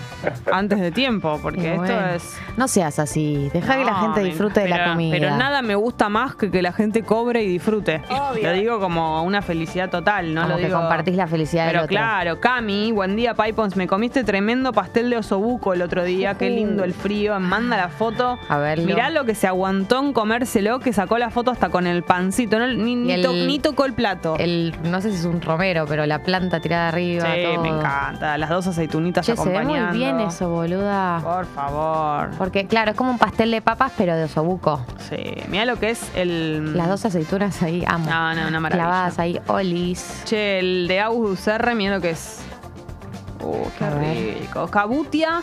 [0.52, 2.36] Antes de tiempo, porque esto es.
[2.58, 3.48] No seas así.
[3.54, 5.16] Deja que la gente disfrute de la comida.
[5.18, 8.02] Pero nada me gusta más que que la gente cobre y disfrute.
[8.42, 10.78] Lo digo como una felicidad total, no Como lo que digo.
[10.78, 11.90] compartís la felicidad del Pero otro.
[11.96, 13.76] claro, Cami, buen día, Pipons.
[13.76, 16.34] Me comiste tremendo pastel de osobuco el otro día.
[16.34, 17.38] Qué lindo el frío.
[17.40, 18.38] Manda la foto.
[18.52, 18.84] A verlo.
[18.86, 22.58] Mirá lo que se aguantó en comérselo, que sacó la foto hasta con el pancito.
[22.58, 24.34] No, ni, ni el- to- ni tocó el plato.
[24.38, 27.26] El, no sé si es un romero, pero la planta tirada arriba.
[27.32, 27.62] sí, todo.
[27.62, 28.36] me encanta.
[28.38, 29.90] Las dos aceitunitas Che, se ve acompañando.
[29.90, 31.20] muy bien eso, boluda.
[31.22, 32.30] Por favor.
[32.38, 34.84] Porque, claro, es como un pastel de papas, pero de osobuco.
[35.08, 35.16] Sí,
[35.48, 36.76] mira lo que es el.
[36.76, 38.10] Las dos aceitunas ahí, amo.
[38.10, 38.84] No, no, una maravilla.
[38.88, 40.22] Clavadas ahí, olis.
[40.24, 42.40] Che, el de Agus Ducerre, mira lo que es.
[43.42, 44.68] Uh, qué A rico.
[44.68, 45.42] Cabutia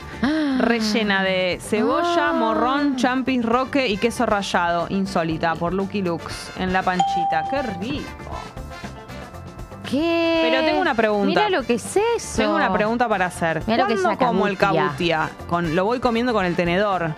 [0.60, 2.34] rellena de cebolla, Ah.
[2.34, 4.88] morrón, champis, roque y queso rallado.
[4.90, 7.46] Insólita por Lucky Lux en la panchita.
[7.50, 8.06] Qué rico.
[9.90, 10.40] ¿Qué?
[10.44, 11.28] Pero tengo una pregunta.
[11.28, 12.38] Mira lo que es eso.
[12.42, 13.64] Tengo una pregunta para hacer.
[13.68, 14.84] Mirá lo que ¿Cuándo como el cabutia?
[14.88, 15.30] cabutia?
[15.48, 17.14] Con, lo voy comiendo con el tenedor.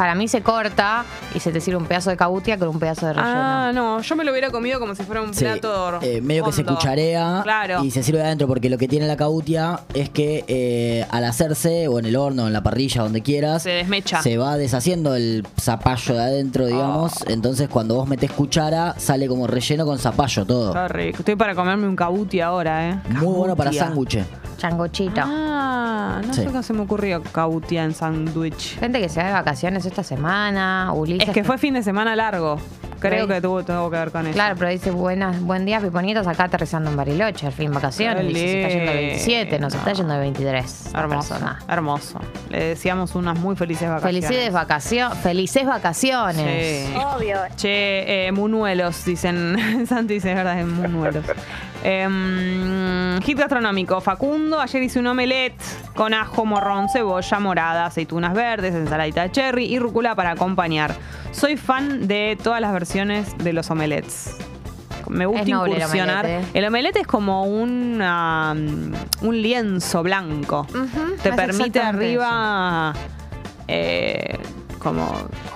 [0.00, 3.04] Para mí se corta y se te sirve un pedazo de cabutia con un pedazo
[3.06, 3.34] de relleno.
[3.36, 4.00] Ah, no.
[4.00, 6.62] Yo me lo hubiera comido como si fuera un Sí, plato eh, medio que se
[6.62, 6.74] hondo.
[6.76, 7.84] cucharea Claro.
[7.84, 11.86] y se sirve adentro porque lo que tiene la cautia es que eh, al hacerse
[11.88, 14.22] o en el horno, en la parrilla, donde quieras, Se desmecha.
[14.22, 17.12] se va deshaciendo el zapallo de adentro, digamos.
[17.20, 17.24] Oh.
[17.30, 20.72] Entonces cuando vos metés cuchara sale como relleno con zapallo todo.
[20.72, 21.18] Qué rico.
[21.18, 23.00] Estoy para comerme un cabuti ahora, ¿eh?
[23.10, 23.84] Muy bueno para Cabutia.
[24.24, 24.26] sándwiches.
[24.56, 25.20] Changochito.
[25.24, 26.42] Ah, no Sí.
[26.44, 28.78] sé qué se me ocurrió cabutia en sándwich.
[28.78, 31.28] Gente que se va de vacaciones esta semana, Ulises.
[31.28, 32.58] Es que fue fin de semana largo.
[33.00, 34.34] Creo que tuvo, tuvo que ver con eso.
[34.34, 38.26] Claro, pero dice buenas, buen día, Piponitos, acá aterrizando en Bariloche, al fin vacaciones.
[38.28, 39.14] Dice, se está yendo de lindo.
[39.16, 40.90] 27, nos está yendo de 23.
[40.92, 41.58] la Hermoso, persona.
[41.66, 42.20] hermoso.
[42.50, 44.26] Le deseamos unas muy felices vacaciones.
[44.26, 45.18] Felices vacaciones.
[45.18, 46.86] Felices vacaciones.
[46.88, 46.94] Sí.
[46.94, 47.38] Obvio.
[47.56, 49.86] Che, eh, munuelos, dicen.
[49.88, 51.24] Santi dice, es verdad, es munuelos.
[51.82, 54.00] Em, hit gastronómico.
[54.00, 55.62] Facundo, ayer hice un omelette
[55.94, 60.94] con ajo, morrón, cebolla, morada, aceitunas verdes, ensaladita de cherry y rúcula para acompañar.
[61.32, 64.36] Soy fan de todas las versiones de los omelettes.
[65.08, 66.24] Me gusta el incursionar.
[66.24, 66.46] omelette.
[66.54, 68.54] El omelette es como una,
[69.22, 70.66] un lienzo blanco.
[71.22, 72.92] Te permite arriba
[73.66, 74.38] eh,
[74.80, 75.06] como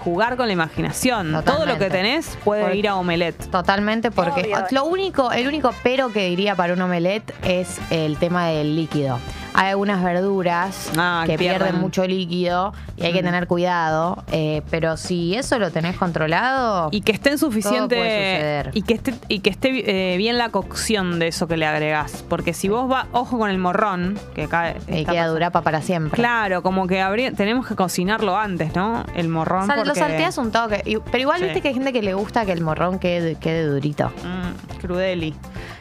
[0.05, 1.43] jugar con la imaginación.
[1.45, 3.51] Todo lo que tenés puede Porque- ir a omelette.
[3.51, 4.67] Totalmente, porque Obvio.
[4.71, 9.19] lo único, el único pero que diría para un omelette es el tema del líquido.
[9.57, 11.61] Hay algunas verduras Ah, que pierden.
[11.63, 14.25] pierden mucho líquido y hay que tener cuidado.
[14.33, 18.71] eh, pero si eso lo tenés controlado, Y que estén Todo puede suficiente suceder.
[18.75, 22.25] y que esté y que esté eh, bien la cocción de eso que le agregás,
[22.29, 26.17] porque si vos vas ojo con el morrón, que acá está queda durapa para siempre.
[26.17, 29.05] Claro, como que habría, tenemos que cocinarlo antes, ¿no?
[29.15, 30.83] El morrón Sal- Lo porque- salteas un toque.
[30.85, 31.45] y- Pero igual Sí.
[31.45, 34.09] viste que hay gente que le gusta que el morrón quede, quede durito.
[34.09, 35.35] Mm, crudeli.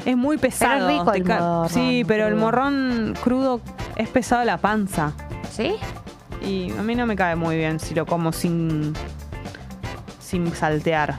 [0.06, 0.88] Es muy pesado.
[0.90, 3.62] rico te el ca- morrón Sí, pero el morrón crudo
[3.96, 5.14] es pesado la panza.
[5.52, 5.76] ¿Sí?
[6.42, 8.94] Y a mí no me cae muy bien si lo como sin,
[10.20, 11.16] sin saltear.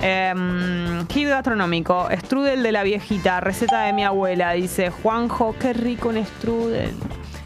[0.00, 6.08] Eh, hit gastronómico, strudel de la viejita, receta de mi abuela, dice Juanjo, qué rico
[6.08, 6.94] un strudel.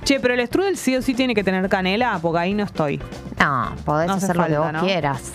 [0.05, 3.01] Che, pero el strudel sí o sí tiene que tener canela, porque ahí no estoy.
[3.39, 4.81] No, podés No hace hacer lo que vos ¿no?
[4.81, 5.33] quieras.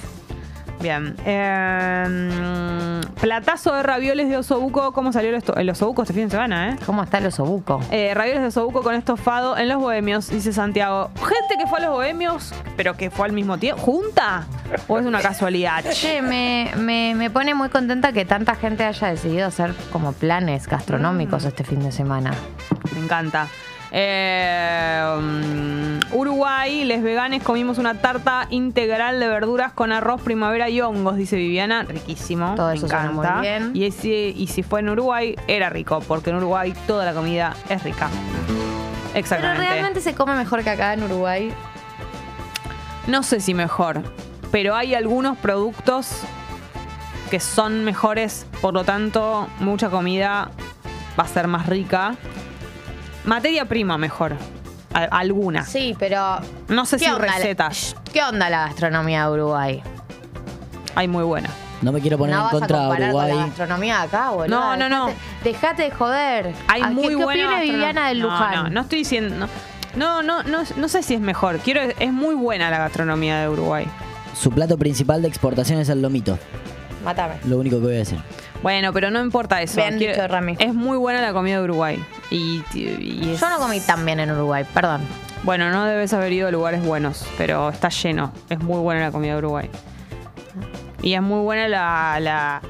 [0.79, 1.15] Bien.
[1.25, 4.91] Eh, platazo de ravioles de osobuco.
[4.93, 6.75] ¿Cómo salió el osobuco este fin de semana, eh?
[6.85, 7.79] ¿Cómo está el osobuco?
[7.91, 11.09] Eh, ravioles de osobuco con estofado en los bohemios, dice Santiago.
[11.15, 13.81] Gente que fue a los bohemios, pero que fue al mismo tiempo.
[13.81, 14.45] ¿Junta?
[14.87, 15.83] ¿O es una casualidad?
[15.91, 20.67] Che, me, me, me pone muy contenta que tanta gente haya decidido hacer como planes
[20.67, 21.47] gastronómicos Mm.
[21.47, 22.31] este fin de semana.
[22.93, 23.47] Me encanta.
[23.91, 30.81] Eh, mm, Uruguay, les veganes comimos una tarta integral de verduras con arroz, primavera y
[30.81, 31.83] hongos, dice Viviana.
[31.83, 32.55] Riquísimo.
[32.55, 33.33] Todo me eso suena encanta.
[33.35, 33.71] muy bien.
[33.73, 37.53] Y si, y si fue en Uruguay, era rico, porque en Uruguay toda la comida
[37.69, 38.09] es rica.
[38.47, 39.61] Pero Exactamente.
[39.67, 41.51] realmente se come mejor que acá en Uruguay.
[43.07, 44.01] No sé si mejor,
[44.51, 46.21] pero hay algunos productos
[47.31, 50.51] que son mejores, por lo tanto, mucha comida
[51.19, 52.15] va a ser más rica.
[53.27, 54.35] Materia prima mejor.
[54.93, 55.63] A- alguna.
[55.65, 56.39] Sí, pero.
[56.69, 57.95] No sé ¿qué si onda la- recetas.
[58.11, 59.83] ¿Qué onda la gastronomía de Uruguay?
[60.95, 61.49] Hay muy buena.
[61.81, 63.47] No me quiero poner no en vas a contra de comparar con la Uruguay.
[63.49, 64.47] gastronomía de acá, boludo.
[64.59, 65.09] No, no, no.
[65.43, 66.53] Dejate de joder.
[66.67, 68.55] Hay ¿A muy ¿Qué, qué buena opina gastronom- Viviana del No, Luján?
[68.55, 69.35] No, no estoy diciendo.
[69.95, 71.59] No, no, no, no, no sé si es mejor.
[71.59, 73.85] Quiero, es muy buena la gastronomía de Uruguay.
[74.35, 76.39] Su plato principal de exportación es el lomito.
[77.03, 77.35] Mátame.
[77.45, 78.19] Lo único que voy a decir.
[78.63, 79.77] Bueno, pero no importa eso.
[79.77, 80.55] Bien dicho, Rami.
[80.59, 82.03] Es muy buena la comida de Uruguay.
[82.31, 85.01] Y, y es- Yo no comí tan bien en Uruguay, perdón.
[85.43, 88.33] Bueno, no debes haber ido a lugares buenos, pero está lleno.
[88.49, 89.69] Es muy buena la comida de Uruguay.
[91.01, 92.61] Y es muy buena la, la-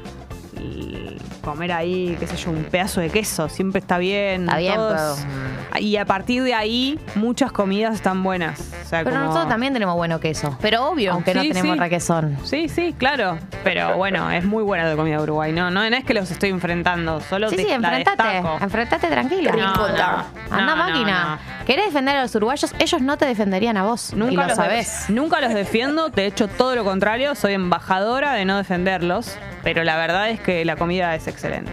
[0.58, 3.48] el comer ahí, qué sé yo, un pedazo de queso.
[3.50, 4.44] Siempre está bien.
[4.44, 5.78] Está bien, todo pero, es- mm.
[5.80, 8.60] Y a partir de ahí, muchas comidas están buenas.
[8.60, 10.58] O sea, Pero como- nosotros también tenemos bueno queso.
[10.62, 11.80] Pero obvio, aunque no Sí, tenemos sí.
[11.80, 12.38] requesón.
[12.44, 13.38] Sí, sí, claro.
[13.64, 15.52] Pero bueno, es muy buena la comida de Uruguay.
[15.52, 18.24] No, no, no es que los estoy enfrentando, solo Sí, te, sí, la enfrentate.
[18.24, 18.58] destaco.
[18.64, 19.52] Enfrentate tranquila.
[19.52, 21.40] No, no, Anda no, máquina.
[21.68, 22.74] ¿Querés defender a los uruguayos?
[22.80, 24.14] Ellos no te defenderían a vos.
[24.14, 25.06] Nunca y lo los, sabés.
[25.10, 29.98] nunca los defiendo, de hecho todo lo contrario, soy embajadora de no defenderlos, pero la
[29.98, 31.72] verdad es que la comida es excelente.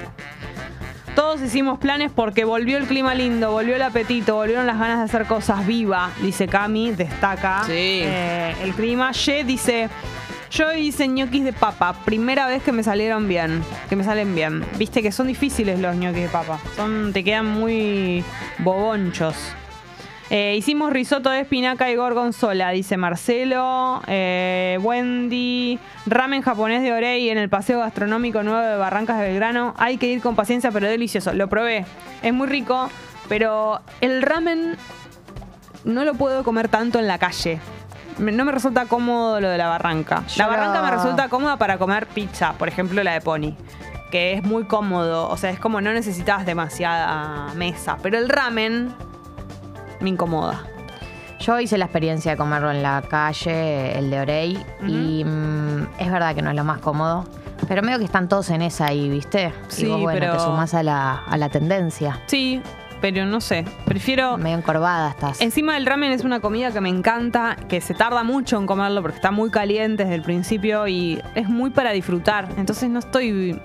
[1.14, 5.04] Todos hicimos planes porque volvió el clima lindo, volvió el apetito, volvieron las ganas de
[5.04, 7.72] hacer cosas viva, dice Cami, destaca Sí.
[8.02, 9.12] eh, el clima.
[9.12, 9.88] Ye dice,
[10.50, 14.64] yo hice ñoquis de papa, primera vez que me salieron bien, que me salen bien.
[14.76, 18.24] Viste que son difíciles los ñoquis de papa, son, te quedan muy
[18.58, 19.36] bobonchos.
[20.36, 24.02] Eh, hicimos risotto de espinaca y gorgonzola, dice Marcelo.
[24.08, 25.78] Eh, Wendy.
[26.06, 29.74] Ramen japonés de Orei en el Paseo Gastronómico Nuevo de Barrancas de Belgrano.
[29.78, 31.32] Hay que ir con paciencia, pero delicioso.
[31.34, 31.86] Lo probé.
[32.20, 32.90] Es muy rico,
[33.28, 34.76] pero el ramen
[35.84, 37.60] no lo puedo comer tanto en la calle.
[38.18, 40.24] No me resulta cómodo lo de la barranca.
[40.26, 43.54] Yo La barranca me resulta cómoda para comer pizza, por ejemplo la de Pony.
[44.10, 45.28] Que es muy cómodo.
[45.28, 47.98] O sea, es como no necesitas demasiada mesa.
[48.02, 48.92] Pero el ramen
[50.04, 50.62] me incomoda.
[51.40, 56.10] Yo hice la experiencia de comerlo en la calle, el de Orey, y mm, es
[56.12, 57.24] verdad que no es lo más cómodo.
[57.68, 59.52] Pero medio que están todos en esa ahí, ¿viste?
[59.68, 62.20] Sí, y vos, bueno, pero- te sumás a la, a la tendencia.
[62.26, 62.62] Sí,
[63.00, 63.64] pero no sé.
[63.84, 64.38] Prefiero.
[64.38, 65.40] Medio encorvada estás.
[65.40, 69.02] Encima el ramen es una comida que me encanta, que se tarda mucho en comerlo
[69.02, 72.48] porque está muy caliente desde el principio y es muy para disfrutar.
[72.56, 73.60] Entonces no estoy.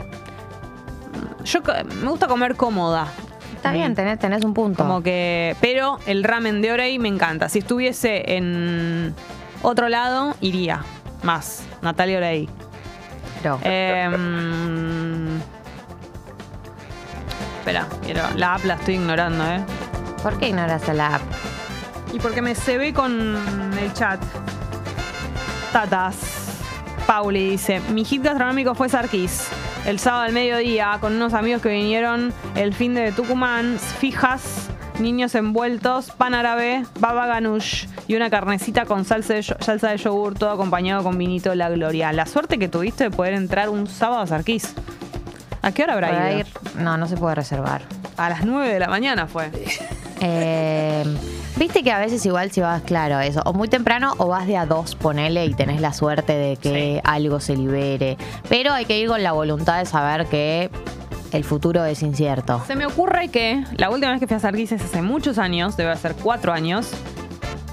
[1.45, 1.59] Yo
[2.01, 3.07] me gusta comer cómoda.
[3.59, 4.83] Está bien, tenés, tenés un punto.
[4.83, 5.53] Como que.
[5.59, 7.49] Pero el ramen de Orei me encanta.
[7.49, 9.13] Si estuviese en
[9.61, 10.81] otro lado, iría
[11.23, 11.63] más.
[11.81, 12.19] Natalia.
[13.43, 15.39] Pero- Em,
[17.59, 17.85] espera,
[18.37, 19.59] la app la estoy ignorando, ¿eh?
[20.23, 21.21] ¿Por qué ignoras a la app?
[22.13, 23.11] Y porque me se ve con
[23.77, 24.19] el chat.
[25.73, 26.15] Tatas.
[27.05, 29.47] Pauli dice, mi hit gastronómico fue Sarkis.
[29.89, 35.33] El sábado al mediodía, con unos amigos que vinieron el fin de Tucumán, fijas, niños
[35.33, 40.51] envueltos, pan árabe, baba ganoush y una carnecita con salsa de, salsa de yogur, todo
[40.51, 42.13] acompañado con vinito La Gloria.
[42.13, 44.75] La suerte que tuviste de poder entrar un sábado a Sarkis.
[45.63, 46.39] ¿A qué hora habrá ¿Para ido?
[46.41, 46.47] ir?
[46.77, 47.81] No, no se puede reservar.
[48.15, 49.49] A las 9 de la mañana fue.
[50.21, 51.03] Eh,
[51.59, 54.55] Viste que a veces igual si vas, claro, eso, o muy temprano o vas de
[54.55, 58.17] a dos, ponele, y tenés la suerte de que algo se libere.
[58.47, 60.71] Pero hay que ir con la voluntad de saber que
[61.33, 62.63] el futuro es incierto.
[62.65, 65.75] Se me ocurre que la última vez que fui a Sarkis es hace muchos años,
[65.75, 66.91] debe ser cuatro años,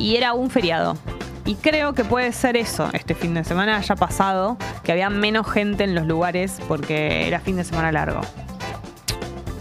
[0.01, 0.96] y era un feriado.
[1.44, 5.49] Y creo que puede ser eso, este fin de semana haya pasado, que había menos
[5.49, 8.20] gente en los lugares porque era fin de semana largo.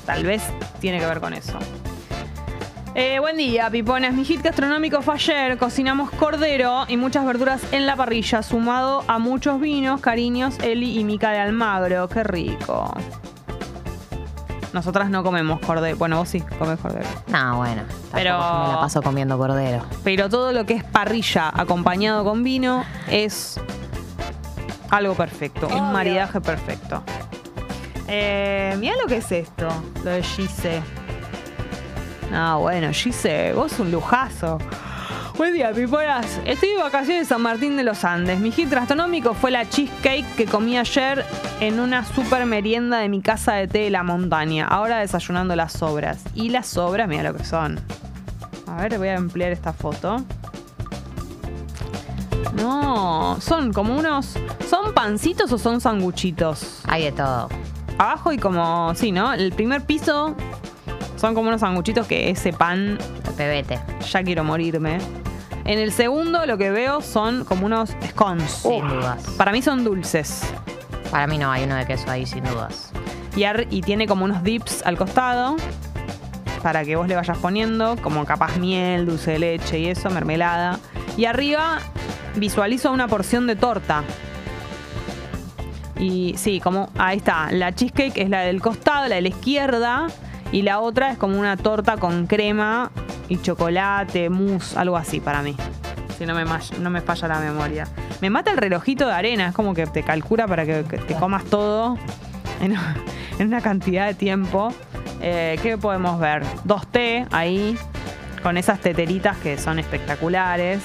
[0.07, 0.41] Tal vez
[0.79, 1.59] tiene que ver con eso.
[2.97, 4.13] Eh, buen día, piponas.
[4.13, 5.57] Mi hit gastronómico fue ayer.
[5.57, 11.03] Cocinamos cordero y muchas verduras en la parrilla, sumado a muchos vinos, cariños, Eli y
[11.03, 12.07] Mica de Almagro.
[12.07, 12.93] Qué rico.
[14.71, 15.97] Nosotras no comemos cordero.
[15.97, 17.07] Bueno, vos sí comes cordero.
[17.27, 17.81] No, bueno,
[18.13, 19.83] Pero- pero me la paso comiendo cordero.
[20.05, 23.59] Pero todo lo que es parrilla acompañado con vino es
[24.89, 25.67] algo perfecto.
[25.67, 27.03] Un maridaje perfecto.
[28.07, 29.67] Eh, mira lo que es esto,
[30.03, 30.81] lo de Gise.
[32.31, 34.57] Ah, bueno, Gise, vos un lujazo.
[35.37, 36.39] Buen día, pipolas.
[36.45, 38.39] Estoy de vacaciones en San Martín de los Andes.
[38.39, 41.25] Mi hit gastronómico fue la cheesecake que comí ayer
[41.59, 44.65] en una super merienda de mi casa de té de la montaña.
[44.65, 46.23] Ahora desayunando las sobras.
[46.35, 47.79] Y las sobras, mira lo que son.
[48.67, 50.23] A ver, voy a ampliar esta foto.
[52.55, 54.35] No, son como unos.
[54.69, 56.81] ¿Son pancitos o son sanguchitos?
[56.87, 57.49] Hay de todo.
[57.97, 58.95] Abajo y como.
[58.95, 59.33] Sí, ¿no?
[59.33, 60.35] El primer piso
[61.15, 62.97] son como unos sanguchitos que ese pan
[63.37, 63.79] Pebete.
[64.11, 64.97] ya quiero morirme.
[65.65, 68.51] En el segundo lo que veo son como unos scones.
[68.51, 69.23] Sin dudas.
[69.37, 70.41] Para mí son dulces.
[71.09, 72.91] Para mí no hay uno de queso ahí, sin dudas.
[73.35, 75.55] Y, ar- y tiene como unos dips al costado.
[76.61, 80.79] para que vos le vayas poniendo, como capaz miel, dulce de leche y eso, mermelada.
[81.15, 81.77] Y arriba
[82.35, 84.03] visualizo una porción de torta.
[85.97, 90.07] Y sí, como ahí está, la cheesecake es la del costado, la de la izquierda,
[90.55, 92.89] y la otra es como una torta con crema
[93.27, 95.53] y chocolate, mousse, algo así para mí.
[96.17, 97.85] Si no me, falla la memoria.
[98.21, 101.43] Me mata el relojito de arena, es como que te calcula para que, te comas
[101.43, 101.97] todo
[102.61, 102.77] en,
[103.45, 104.73] una cantidad de tiempo.
[105.19, 106.43] Eh, ¿Qué podemos ver?
[106.63, 107.77] Dos té ahí,
[108.41, 110.83] con esas teteritas que son espectaculares.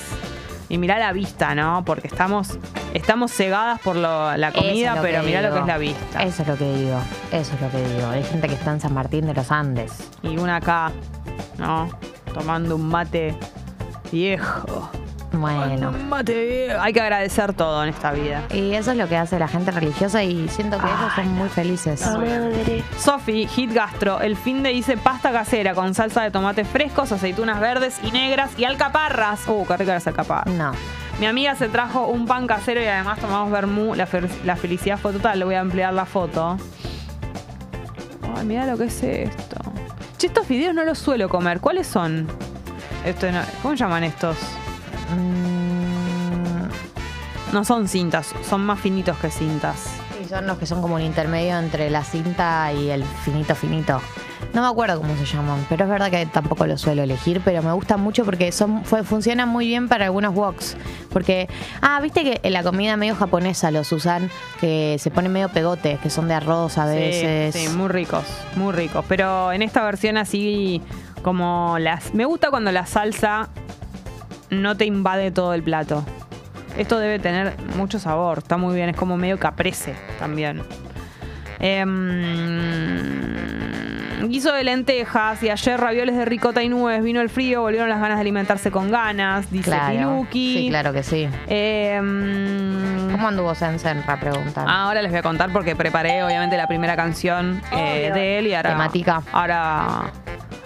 [0.70, 1.82] Y mirá la vista, ¿no?
[1.84, 2.58] Porque estamos,
[2.94, 6.22] estamos cegadas por lo- la es comida, pero mirá lo que es la vista.
[6.22, 6.98] Eso es lo que digo.
[7.32, 8.08] Eso es lo que digo.
[8.08, 9.92] Hay gente que está en San Martín de los Andes.
[10.22, 10.92] Y una acá,
[11.58, 11.90] ¿no?
[12.32, 13.34] Tomando un mate
[14.12, 14.88] viejo.
[15.40, 15.92] Bueno.
[15.92, 16.72] Mate.
[16.78, 18.42] Hay que agradecer todo en esta vida.
[18.50, 21.48] Y eso es lo que hace la gente religiosa y siento que ellos son muy
[21.48, 22.04] felices.
[22.98, 27.60] Sofi, Hit Gastro, el fin de hice pasta casera con salsa de tomates frescos, aceitunas
[27.60, 29.46] verdes y negras y alcaparras.
[29.48, 30.54] Uh, qué rica las alcaparras.
[30.54, 30.72] No.
[31.18, 33.94] Mi amiga se trajo un pan casero y además tomamos vermú.
[33.94, 35.38] La, felicidad fue total.
[35.38, 36.56] Le voy a ampliar la foto.
[38.36, 39.56] Ay, mira lo que es esto.
[40.16, 41.60] Che, estos fideos no los suelo comer.
[41.60, 42.26] ¿Cuáles son?
[43.04, 44.36] Esto no- ¿Cómo llaman estos?
[45.16, 46.68] Mm,
[47.52, 49.86] No son cintas, son más finitos que cintas.
[50.22, 54.00] y son los que son como un intermedio entre la cinta y el finito finito.
[54.52, 57.62] No me acuerdo cómo se llaman, pero es verdad que tampoco lo suelo elegir, pero
[57.62, 60.76] me gustan mucho porque son fue- funcionan muy bien para algunos woks.
[61.12, 61.48] Porque,
[61.82, 64.28] ah, viste que en la comida medio japonesa los usan,
[64.60, 67.54] que se ponen medio pegote, que son de arroz a veces.
[67.54, 68.24] Sí, sí, muy ricos,
[68.56, 69.04] muy ricos.
[69.08, 70.82] Pero en esta versión así
[71.22, 72.12] como las...
[72.14, 73.48] Me gusta cuando la salsa
[74.50, 76.04] no te invade todo el plato.
[76.78, 80.62] Esto debe tener mucho sabor, está muy bien, es como medio caprese también.
[82.90, 87.88] Em, guiso de lentejas y ayer ravioles de ricota y nubes, vino el frío, volvieron
[87.88, 89.90] las ganas de alimentarse con ganas, dice Claro.
[89.90, 90.54] Piluki.
[90.58, 91.28] Sí, claro que sí.
[91.48, 94.02] Em, ¿Cómo anduvo Sensen?
[94.02, 94.66] Para preguntar.
[94.68, 98.54] Ahora les voy a contar porque preparé obviamente la primera canción eh, de él y
[98.54, 98.70] ahora.
[98.70, 99.22] Temática.
[99.32, 100.10] Ahora,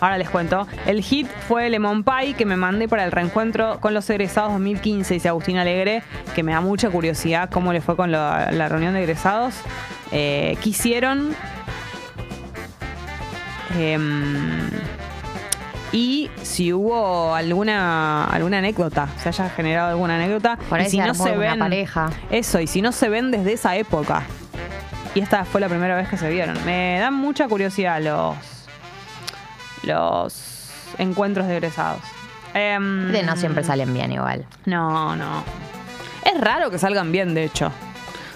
[0.00, 0.66] ahora les cuento.
[0.86, 5.14] El hit fue Lemon Pie que me mandé para el reencuentro con los egresados 2015,
[5.14, 6.02] dice Agustín Alegre,
[6.34, 9.54] que me da mucha curiosidad cómo le fue con la, la reunión de egresados.
[10.12, 11.34] Eh, quisieron.
[13.78, 14.70] em,
[15.92, 20.58] y si hubo alguna alguna anécdota, se haya generado alguna anécdota.
[20.68, 21.58] Por ahí y si se no se ven.
[21.58, 22.10] pareja.
[22.30, 24.22] Eso, y si no se ven desde esa época.
[25.14, 26.56] Y esta fue la primera vez que se vieron.
[26.64, 28.36] Me dan mucha curiosidad los.
[29.86, 32.00] Los encuentros de egresados.
[32.54, 34.44] Em, De no siempre salen bien igual.
[34.64, 35.42] No, no.
[36.24, 37.70] Es raro que salgan bien, de hecho.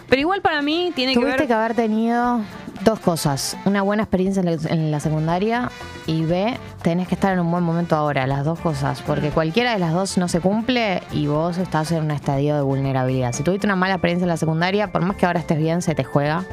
[0.08, 1.46] Pero igual para mí tiene que Tuviste ver.
[1.46, 2.40] que haber tenido
[2.82, 3.56] dos cosas.
[3.64, 5.70] Una buena experiencia en la, en la secundaria
[6.06, 9.02] y B, tenés que estar en un buen momento ahora, las dos cosas.
[9.02, 12.62] Porque cualquiera de las dos no se cumple y vos estás en un estadio de
[12.62, 13.32] vulnerabilidad.
[13.32, 15.94] Si tuviste una mala experiencia en la secundaria, por más que ahora estés bien, se
[15.94, 16.44] te juega.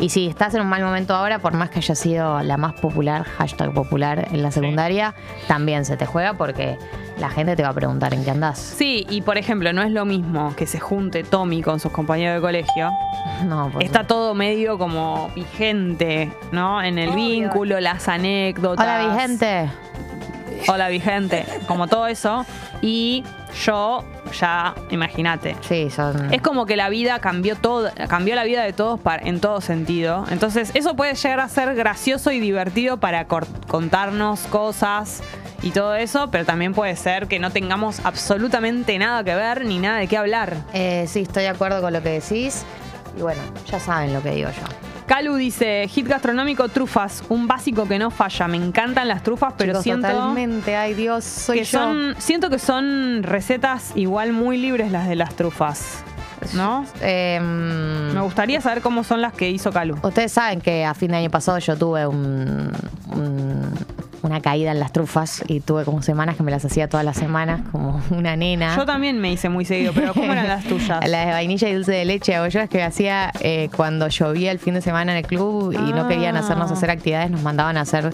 [0.00, 2.74] Y si estás en un mal momento ahora, por más que haya sido la más
[2.74, 5.14] popular, hashtag popular en la secundaria,
[5.48, 6.78] también se te juega porque
[7.18, 8.58] la gente te va a preguntar en qué andás.
[8.60, 12.36] Sí, y por ejemplo, no es lo mismo que se junte Tommy con sus compañeros
[12.36, 12.90] de colegio.
[13.44, 16.82] No, por Está todo medio como vigente, ¿no?
[16.82, 18.84] En el vínculo, las anécdotas.
[18.84, 19.70] Hola, vigente.
[20.66, 21.44] Hola, vigente.
[21.68, 22.44] Como todo eso.
[22.82, 23.22] Y
[23.64, 24.04] yo,
[24.40, 25.56] ya, imagínate.
[25.62, 26.32] Sí, son.
[26.32, 29.60] Es como que la vida cambió todo, cambió la vida de todos para- en todo
[29.60, 30.24] sentido.
[30.30, 35.22] Entonces, eso puede llegar a ser gracioso y divertido para contarnos cosas
[35.62, 39.78] y todo eso, pero también puede ser que no tengamos absolutamente nada que ver ni
[39.78, 40.56] nada de qué hablar.
[40.72, 42.64] Eh, sí, estoy de acuerdo con lo que decís.
[43.16, 44.87] Y bueno, ya saben lo que digo yo.
[45.08, 48.46] Calu dice, hit gastronómico, trufas, un básico que no falla.
[48.46, 50.76] Me encantan las trufas, pero Chicos, siento totalmente.
[50.76, 51.78] Ay, Dios, soy que yo.
[51.80, 56.04] son, siento que son recetas igual muy libres las de las trufas,
[56.52, 56.84] ¿no?
[57.00, 59.96] Em, Me gustaría saber cómo son las que hizo Calu.
[60.02, 62.70] Ustedes saben que a fin de año pasado yo tuve un-
[63.10, 63.74] un-
[64.22, 67.16] una caída en las trufas y tuve como semanas que me las hacía todas las
[67.16, 68.74] semanas, como una nena.
[68.76, 71.00] Yo también me hice muy seguido, pero ¿cómo eran las tuyas?
[71.08, 74.50] Las de vainilla y dulce de leche hago yo es que hacía eh, cuando llovía
[74.52, 76.40] el fin de semana en el club y no querían Ah.
[76.40, 78.12] hacernos hacer actividades, nos mandaban a hacer,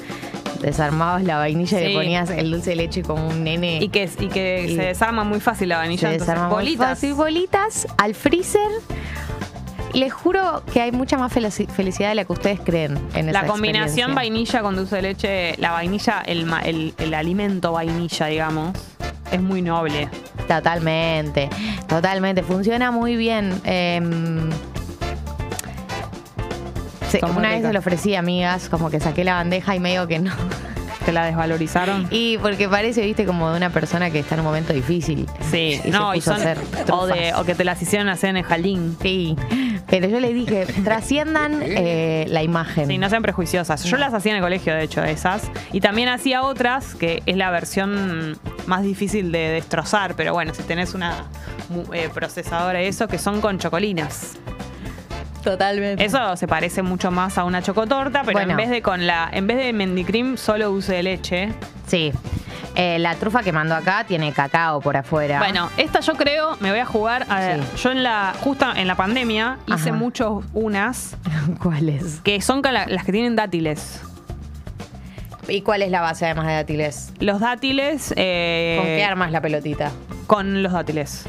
[0.60, 3.78] desarmabas la vainilla y le ponías el dulce de leche como un nene.
[3.82, 6.08] Y que, y que Y- se desarma muy fácil la se vainilla.
[6.12, 6.88] entonces, desarma muy bolitas.
[6.88, 7.14] fácil.
[7.14, 8.60] bolitas al freezer.
[9.94, 13.42] Les juro que hay mucha más felici- felicidad de la que ustedes creen en esa
[13.42, 18.76] La combinación vainilla con dulce de leche, la vainilla, el, el, el alimento vainilla, digamos,
[19.30, 20.08] es muy noble.
[20.48, 21.48] Totalmente,
[21.88, 22.42] totalmente.
[22.42, 23.50] Funciona muy bien.
[27.22, 30.08] Muy una vez se lo ofrecí a amigas, como que saqué la bandeja y medio
[30.08, 30.32] que no.
[31.04, 32.06] Te la desvalorizaron.
[32.10, 35.26] Y porque parece, viste, como de una persona que está en un momento difícil.
[35.50, 36.58] Sí, Y no, se y puso a son, hacer
[36.92, 37.40] o, de- trufas.
[37.40, 38.96] o que te las hicieron hacer en el jalín.
[39.02, 39.36] Sí.
[39.88, 42.88] Pero yo le dije, trasciendan eh, la imagen.
[42.88, 43.84] Sí, no sean prejuiciosas.
[43.84, 45.50] Yo las hacía en el colegio, de hecho, esas.
[45.72, 50.14] Y también hacía otras, que es la versión más difícil de destrozar.
[50.16, 51.24] Pero bueno, si tenés una
[51.92, 54.36] eh, procesadora y eso, que son con chocolinas.
[55.44, 56.04] Totalmente.
[56.04, 58.52] Eso se parece mucho más a una chocotorta, pero Bueno.
[58.52, 61.52] en vez de con la, en vez de mendicrim, solo use leche.
[61.86, 62.12] Sí.
[62.76, 65.38] Eh, la trufa que mandó acá tiene cacao por afuera.
[65.38, 67.26] Bueno, esta yo creo, me voy a jugar.
[67.28, 67.82] a ver, Sí.
[67.84, 69.98] Yo en la, justo en la pandemia, hice Ajá.
[69.98, 71.16] muchos unas
[71.62, 72.20] ¿cuál es?
[72.20, 74.00] que son las que tienen dátiles.
[75.46, 77.12] ¿Y cuál es la base además de dátiles?
[77.20, 78.14] Los dátiles.
[78.16, 79.92] eh, ¿Con qué armas la pelotita?
[80.26, 81.26] Con los dátiles.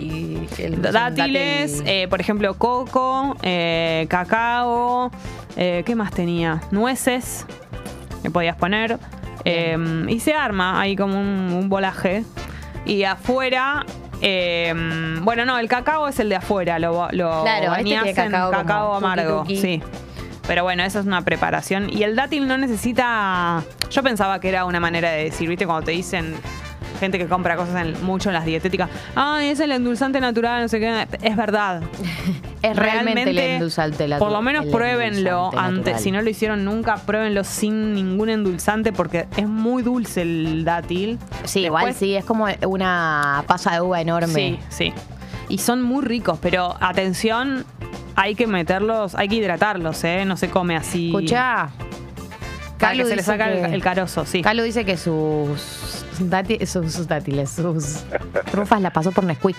[0.00, 5.10] Y el- Dátiles, dátil- eh, por ejemplo, coco, eh, cacao,
[5.56, 6.62] eh, ¿qué más tenía?
[6.70, 7.46] Nueces,
[8.22, 8.98] que podías poner.
[9.44, 12.24] y se arma ahí como un, un volaje.
[12.84, 13.84] Y afuera,
[14.20, 14.74] eh,
[15.22, 19.40] bueno, no, el cacao es el de afuera, lo, lo Claro, este cacao amargo.
[19.42, 19.56] tuki.
[19.56, 19.82] Sí.
[20.46, 21.88] Pero bueno, esa es una preparación.
[21.90, 23.62] Y el dátil no necesita.
[23.90, 25.64] Yo pensaba que era una manera de decir, ¿viste?
[25.64, 26.34] Cuando te dicen
[27.00, 30.68] gente que compra cosas en- mucho en las dietéticas, ay, es el endulzante natural, no
[30.68, 31.08] sé qué.
[31.22, 31.82] Es verdad.
[32.62, 35.78] Es realmente el endulzante Por lo menos pruébenlo antes.
[35.78, 35.98] natural.
[36.00, 41.18] Si no lo hicieron nunca, pruébenlo sin ningún endulzante porque es muy dulce el dátil.
[41.44, 44.34] Sí, igual sí, es como una pasa de uva enorme.
[44.34, 44.92] Sí, sí.
[45.48, 47.64] Y son muy ricos, pero atención,
[48.14, 50.26] hay que meterlos, hay que hidratarlos, ¿eh?
[50.26, 51.06] No se come así.
[51.06, 51.70] Escuchá.
[52.78, 54.42] Para que se le saca el carozo, sí.
[54.42, 55.89] Calu dice que sus,
[56.28, 58.04] dáti- sus, sus dátiles, sus
[58.50, 59.56] trufas la pasó por Nesquik.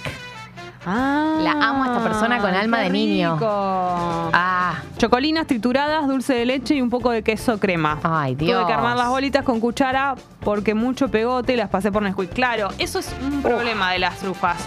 [0.86, 3.38] Ah, La amo a esta persona con alma qué de niño.
[3.42, 8.00] Ah, Chocolinas trituradas, dulce de leche y un poco de queso crema.
[8.04, 8.66] Ay, Tuve Dios.
[8.66, 12.34] que armar las bolitas con cuchara porque mucho pegote y las pasé por Nesquik.
[12.34, 14.58] Claro, eso es un problema de las trufas.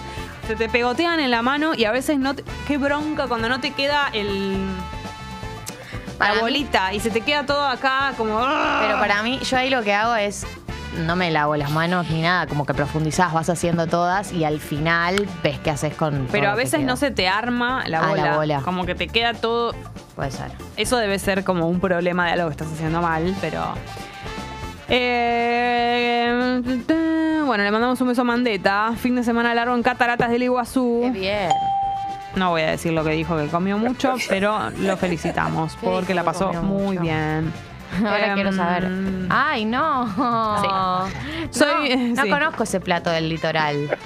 [0.47, 3.59] Se te pegotean en la mano y a veces no te- Qué bronca cuando no
[3.61, 4.59] te queda el...
[6.19, 8.39] Para la mí- bolita y se te queda todo acá como...
[8.81, 10.47] pero para mí, yo ahí lo que hago es.
[10.99, 14.61] No me lavo las manos ni nada, como que profundizás, vas haciendo todas y al
[14.61, 16.29] final ves qué haces con.
[16.31, 18.37] Pero a veces no se te arma la Ah, la bola.
[18.37, 18.61] bola.
[18.63, 19.75] Como que te queda todo...
[20.15, 20.53] Puede ser.
[20.77, 23.65] Eso debe ser como un problema de algo que estás haciendo mal, pero.
[24.89, 26.63] Eh,
[27.45, 28.93] bueno, le mandamos un beso a Mandeta.
[28.97, 31.01] Fin de semana largo en Cataratas del Iguazú.
[31.03, 31.51] Qué bien.
[32.37, 36.15] No voy a decir lo que dijo, que comió mucho, pero lo felicitamos ¿Qué porque
[36.15, 37.01] la pasó muy mucho?
[37.03, 37.53] bien.
[37.99, 38.89] Ahora Em, quiero saber.
[39.31, 40.07] Ay, no.
[41.51, 42.31] Soy- no, no sí.
[42.31, 43.97] conozco ese plato del litoral.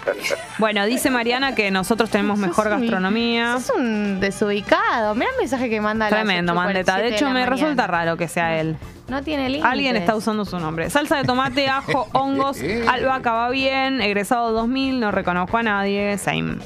[0.59, 3.57] Bueno, dice Mariana que nosotros tenemos mejor gastronomía.
[3.59, 5.15] Es un desubicado.
[5.15, 6.97] Mira el mensaje que manda Tremendo, 8:47 Mandeta.
[6.99, 7.51] De hecho, me mañana.
[7.51, 8.77] resulta raro que sea él.
[9.09, 9.71] No tiene límites.
[9.71, 10.91] Alguien está usando su nombre.
[10.91, 12.59] Salsa de tomate, ajo, hongos,
[12.89, 16.57] albahaca va bien, egresado 2000, no reconozco a nadie, same.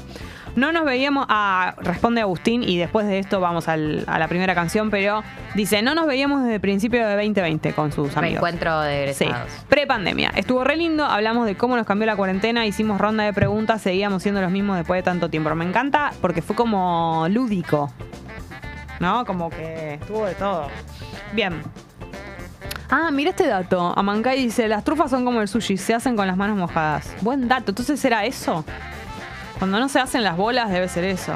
[0.55, 4.53] No nos veíamos, ah, responde Agustín y después de esto vamos al- a la primera
[4.53, 5.23] canción, pero
[5.55, 8.21] dice, no nos veíamos desde el principio de 2020 con sus amigos.
[8.41, 9.49] Reencuentro de Sí, egresados.
[9.67, 10.31] pre-pandemia.
[10.35, 14.21] Estuvo re lindo, hablamos de cómo nos cambió la cuarentena, hicimos ronda de preguntas, seguíamos
[14.21, 15.53] siendo los mismos después de tanto tiempo.
[15.55, 17.91] Me encanta porque fue como lúdico,
[18.99, 19.25] ¿no?
[19.25, 20.67] Como que estuvo de todo.
[21.33, 21.61] Bien.
[22.91, 23.91] Ah, mira este dato.
[23.97, 27.11] Amancay dice, las trufas son como el sushi, se hacen con las manos mojadas.
[27.21, 27.71] Buen dato.
[27.71, 28.63] Entonces, ¿era eso?
[29.63, 31.33] Cuando no se hacen las bolas, debe ser eso.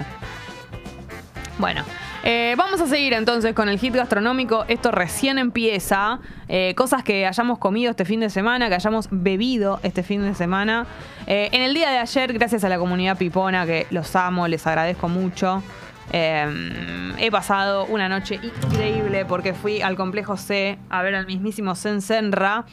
[1.60, 1.86] Bueno,
[2.26, 4.66] eh, vamos a seguir entonces con el hit gastronómico.
[4.68, 6.20] Esto recién empieza.
[6.50, 10.36] Eh, cosas que hayamos comido este fin de semana, que hayamos bebido este fin de
[10.36, 10.86] semana.
[11.26, 14.68] Eh, en el día de ayer, gracias a la comunidad pipona, que los amo, les
[14.68, 15.64] agradezco mucho.
[16.12, 22.02] he pasado una noche increíble porque fui al complejo C a ver al mismísimo Zen
[22.02, 22.66] Senra.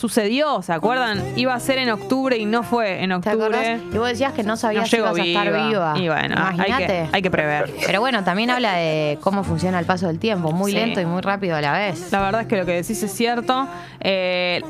[0.00, 1.22] Sucedió, ¿se acuerdan?
[1.36, 3.78] Iba a ser en octubre y no fue en ¿Te octubre.
[3.92, 5.94] Y vos decías que no sabías No si ibas a estar viva.
[5.98, 7.08] Y bueno, hay que, Imagínate.
[7.12, 7.70] hay que prever.
[7.84, 10.78] Pero bueno, también habla de cómo funciona el paso del tiempo, muy Sí.
[10.78, 12.10] lento y muy rápido a la vez.
[12.12, 13.68] La verdad es que lo que decís es cierto.
[14.00, 14.62] Eh,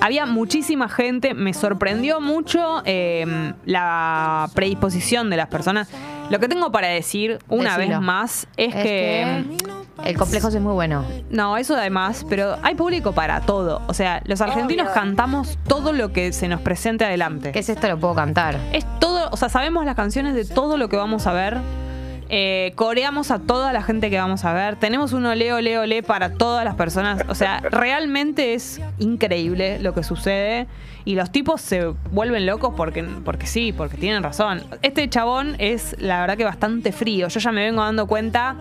[0.00, 5.88] había muchísima gente, me sorprendió mucho eh, la predisposición de las personas.
[6.30, 7.96] Lo que tengo para decir una Decilo.
[7.98, 9.44] vez más es, Es que,
[10.04, 11.04] El complejo sí es muy bueno.
[11.30, 13.82] No, eso además, pero hay público para todo.
[13.86, 17.52] O sea, los argentinos cantamos todo lo que se nos presente adelante.
[17.52, 17.88] ¿Qué es esto?
[17.88, 18.58] Lo puedo cantar.
[18.72, 21.58] Es todo, o sea, sabemos las canciones de todo lo que vamos a ver.
[22.28, 24.76] Eh, coreamos a toda la gente que vamos a ver.
[24.76, 27.22] Tenemos un ole, ole, ole para todas las personas.
[27.28, 30.66] O sea, realmente es increíble lo que sucede.
[31.04, 34.64] Y los tipos se vuelven locos porque, porque sí, porque tienen razón.
[34.82, 37.28] Este chabón es, la verdad, que bastante frío.
[37.28, 38.56] Yo ya me vengo dando cuenta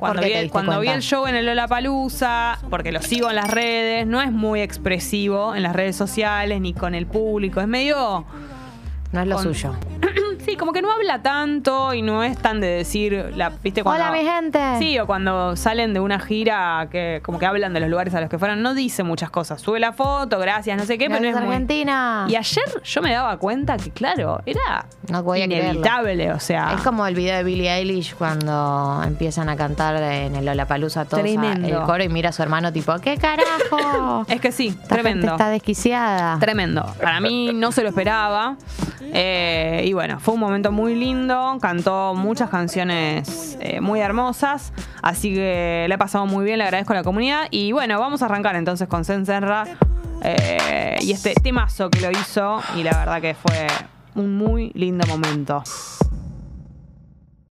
[0.00, 3.36] Cuando, ¿Por qué vi, cuando vi el show en el Lollapalooza, porque lo sigo en
[3.36, 7.60] las redes, no es muy expresivo en las redes sociales ni con el público.
[7.60, 8.24] Es medio.
[9.12, 9.74] No es lo Con- suyo.
[10.50, 13.84] Sí, como que no habla tanto y no es tan de decir, la, ¿viste?
[13.84, 14.58] Cuando, Hola, mi gente.
[14.80, 18.20] Sí, o cuando salen de una gira que como que hablan de los lugares a
[18.20, 19.60] los que fueron, no dice muchas cosas.
[19.60, 22.26] Sube la foto, gracias, no sé qué, pero no Gracias, es muy- Argentina.
[22.28, 25.70] Y ayer yo me daba cuenta que, claro, era No podía creerlo.
[25.70, 26.72] inevitable, o sea.
[26.74, 31.22] Es como el video de Billie Eilish cuando empiezan a cantar en el Lollapalooza todos
[31.22, 31.68] Tremendo.
[31.68, 34.24] el coro y mira a su hermano tipo, ¿qué carajo?
[34.28, 35.32] Es que sí, Esta gente tremendo.
[35.32, 36.38] está desquiciada.
[36.40, 36.92] Tremendo.
[37.00, 38.56] Para mí no se lo esperaba.
[39.12, 41.58] Eh, y bueno, fue un momento muy lindo.
[41.60, 44.72] Cantó muchas canciones eh, muy hermosas.
[45.02, 47.42] Así que le he pasado muy bien, le agradezco a la comunidad.
[47.50, 49.64] Y bueno, vamos a arrancar entonces con Sensenra.
[50.22, 52.62] Eh, y este temazo que lo hizo.
[52.74, 53.66] Y la verdad que fue
[54.14, 55.62] un muy lindo momento.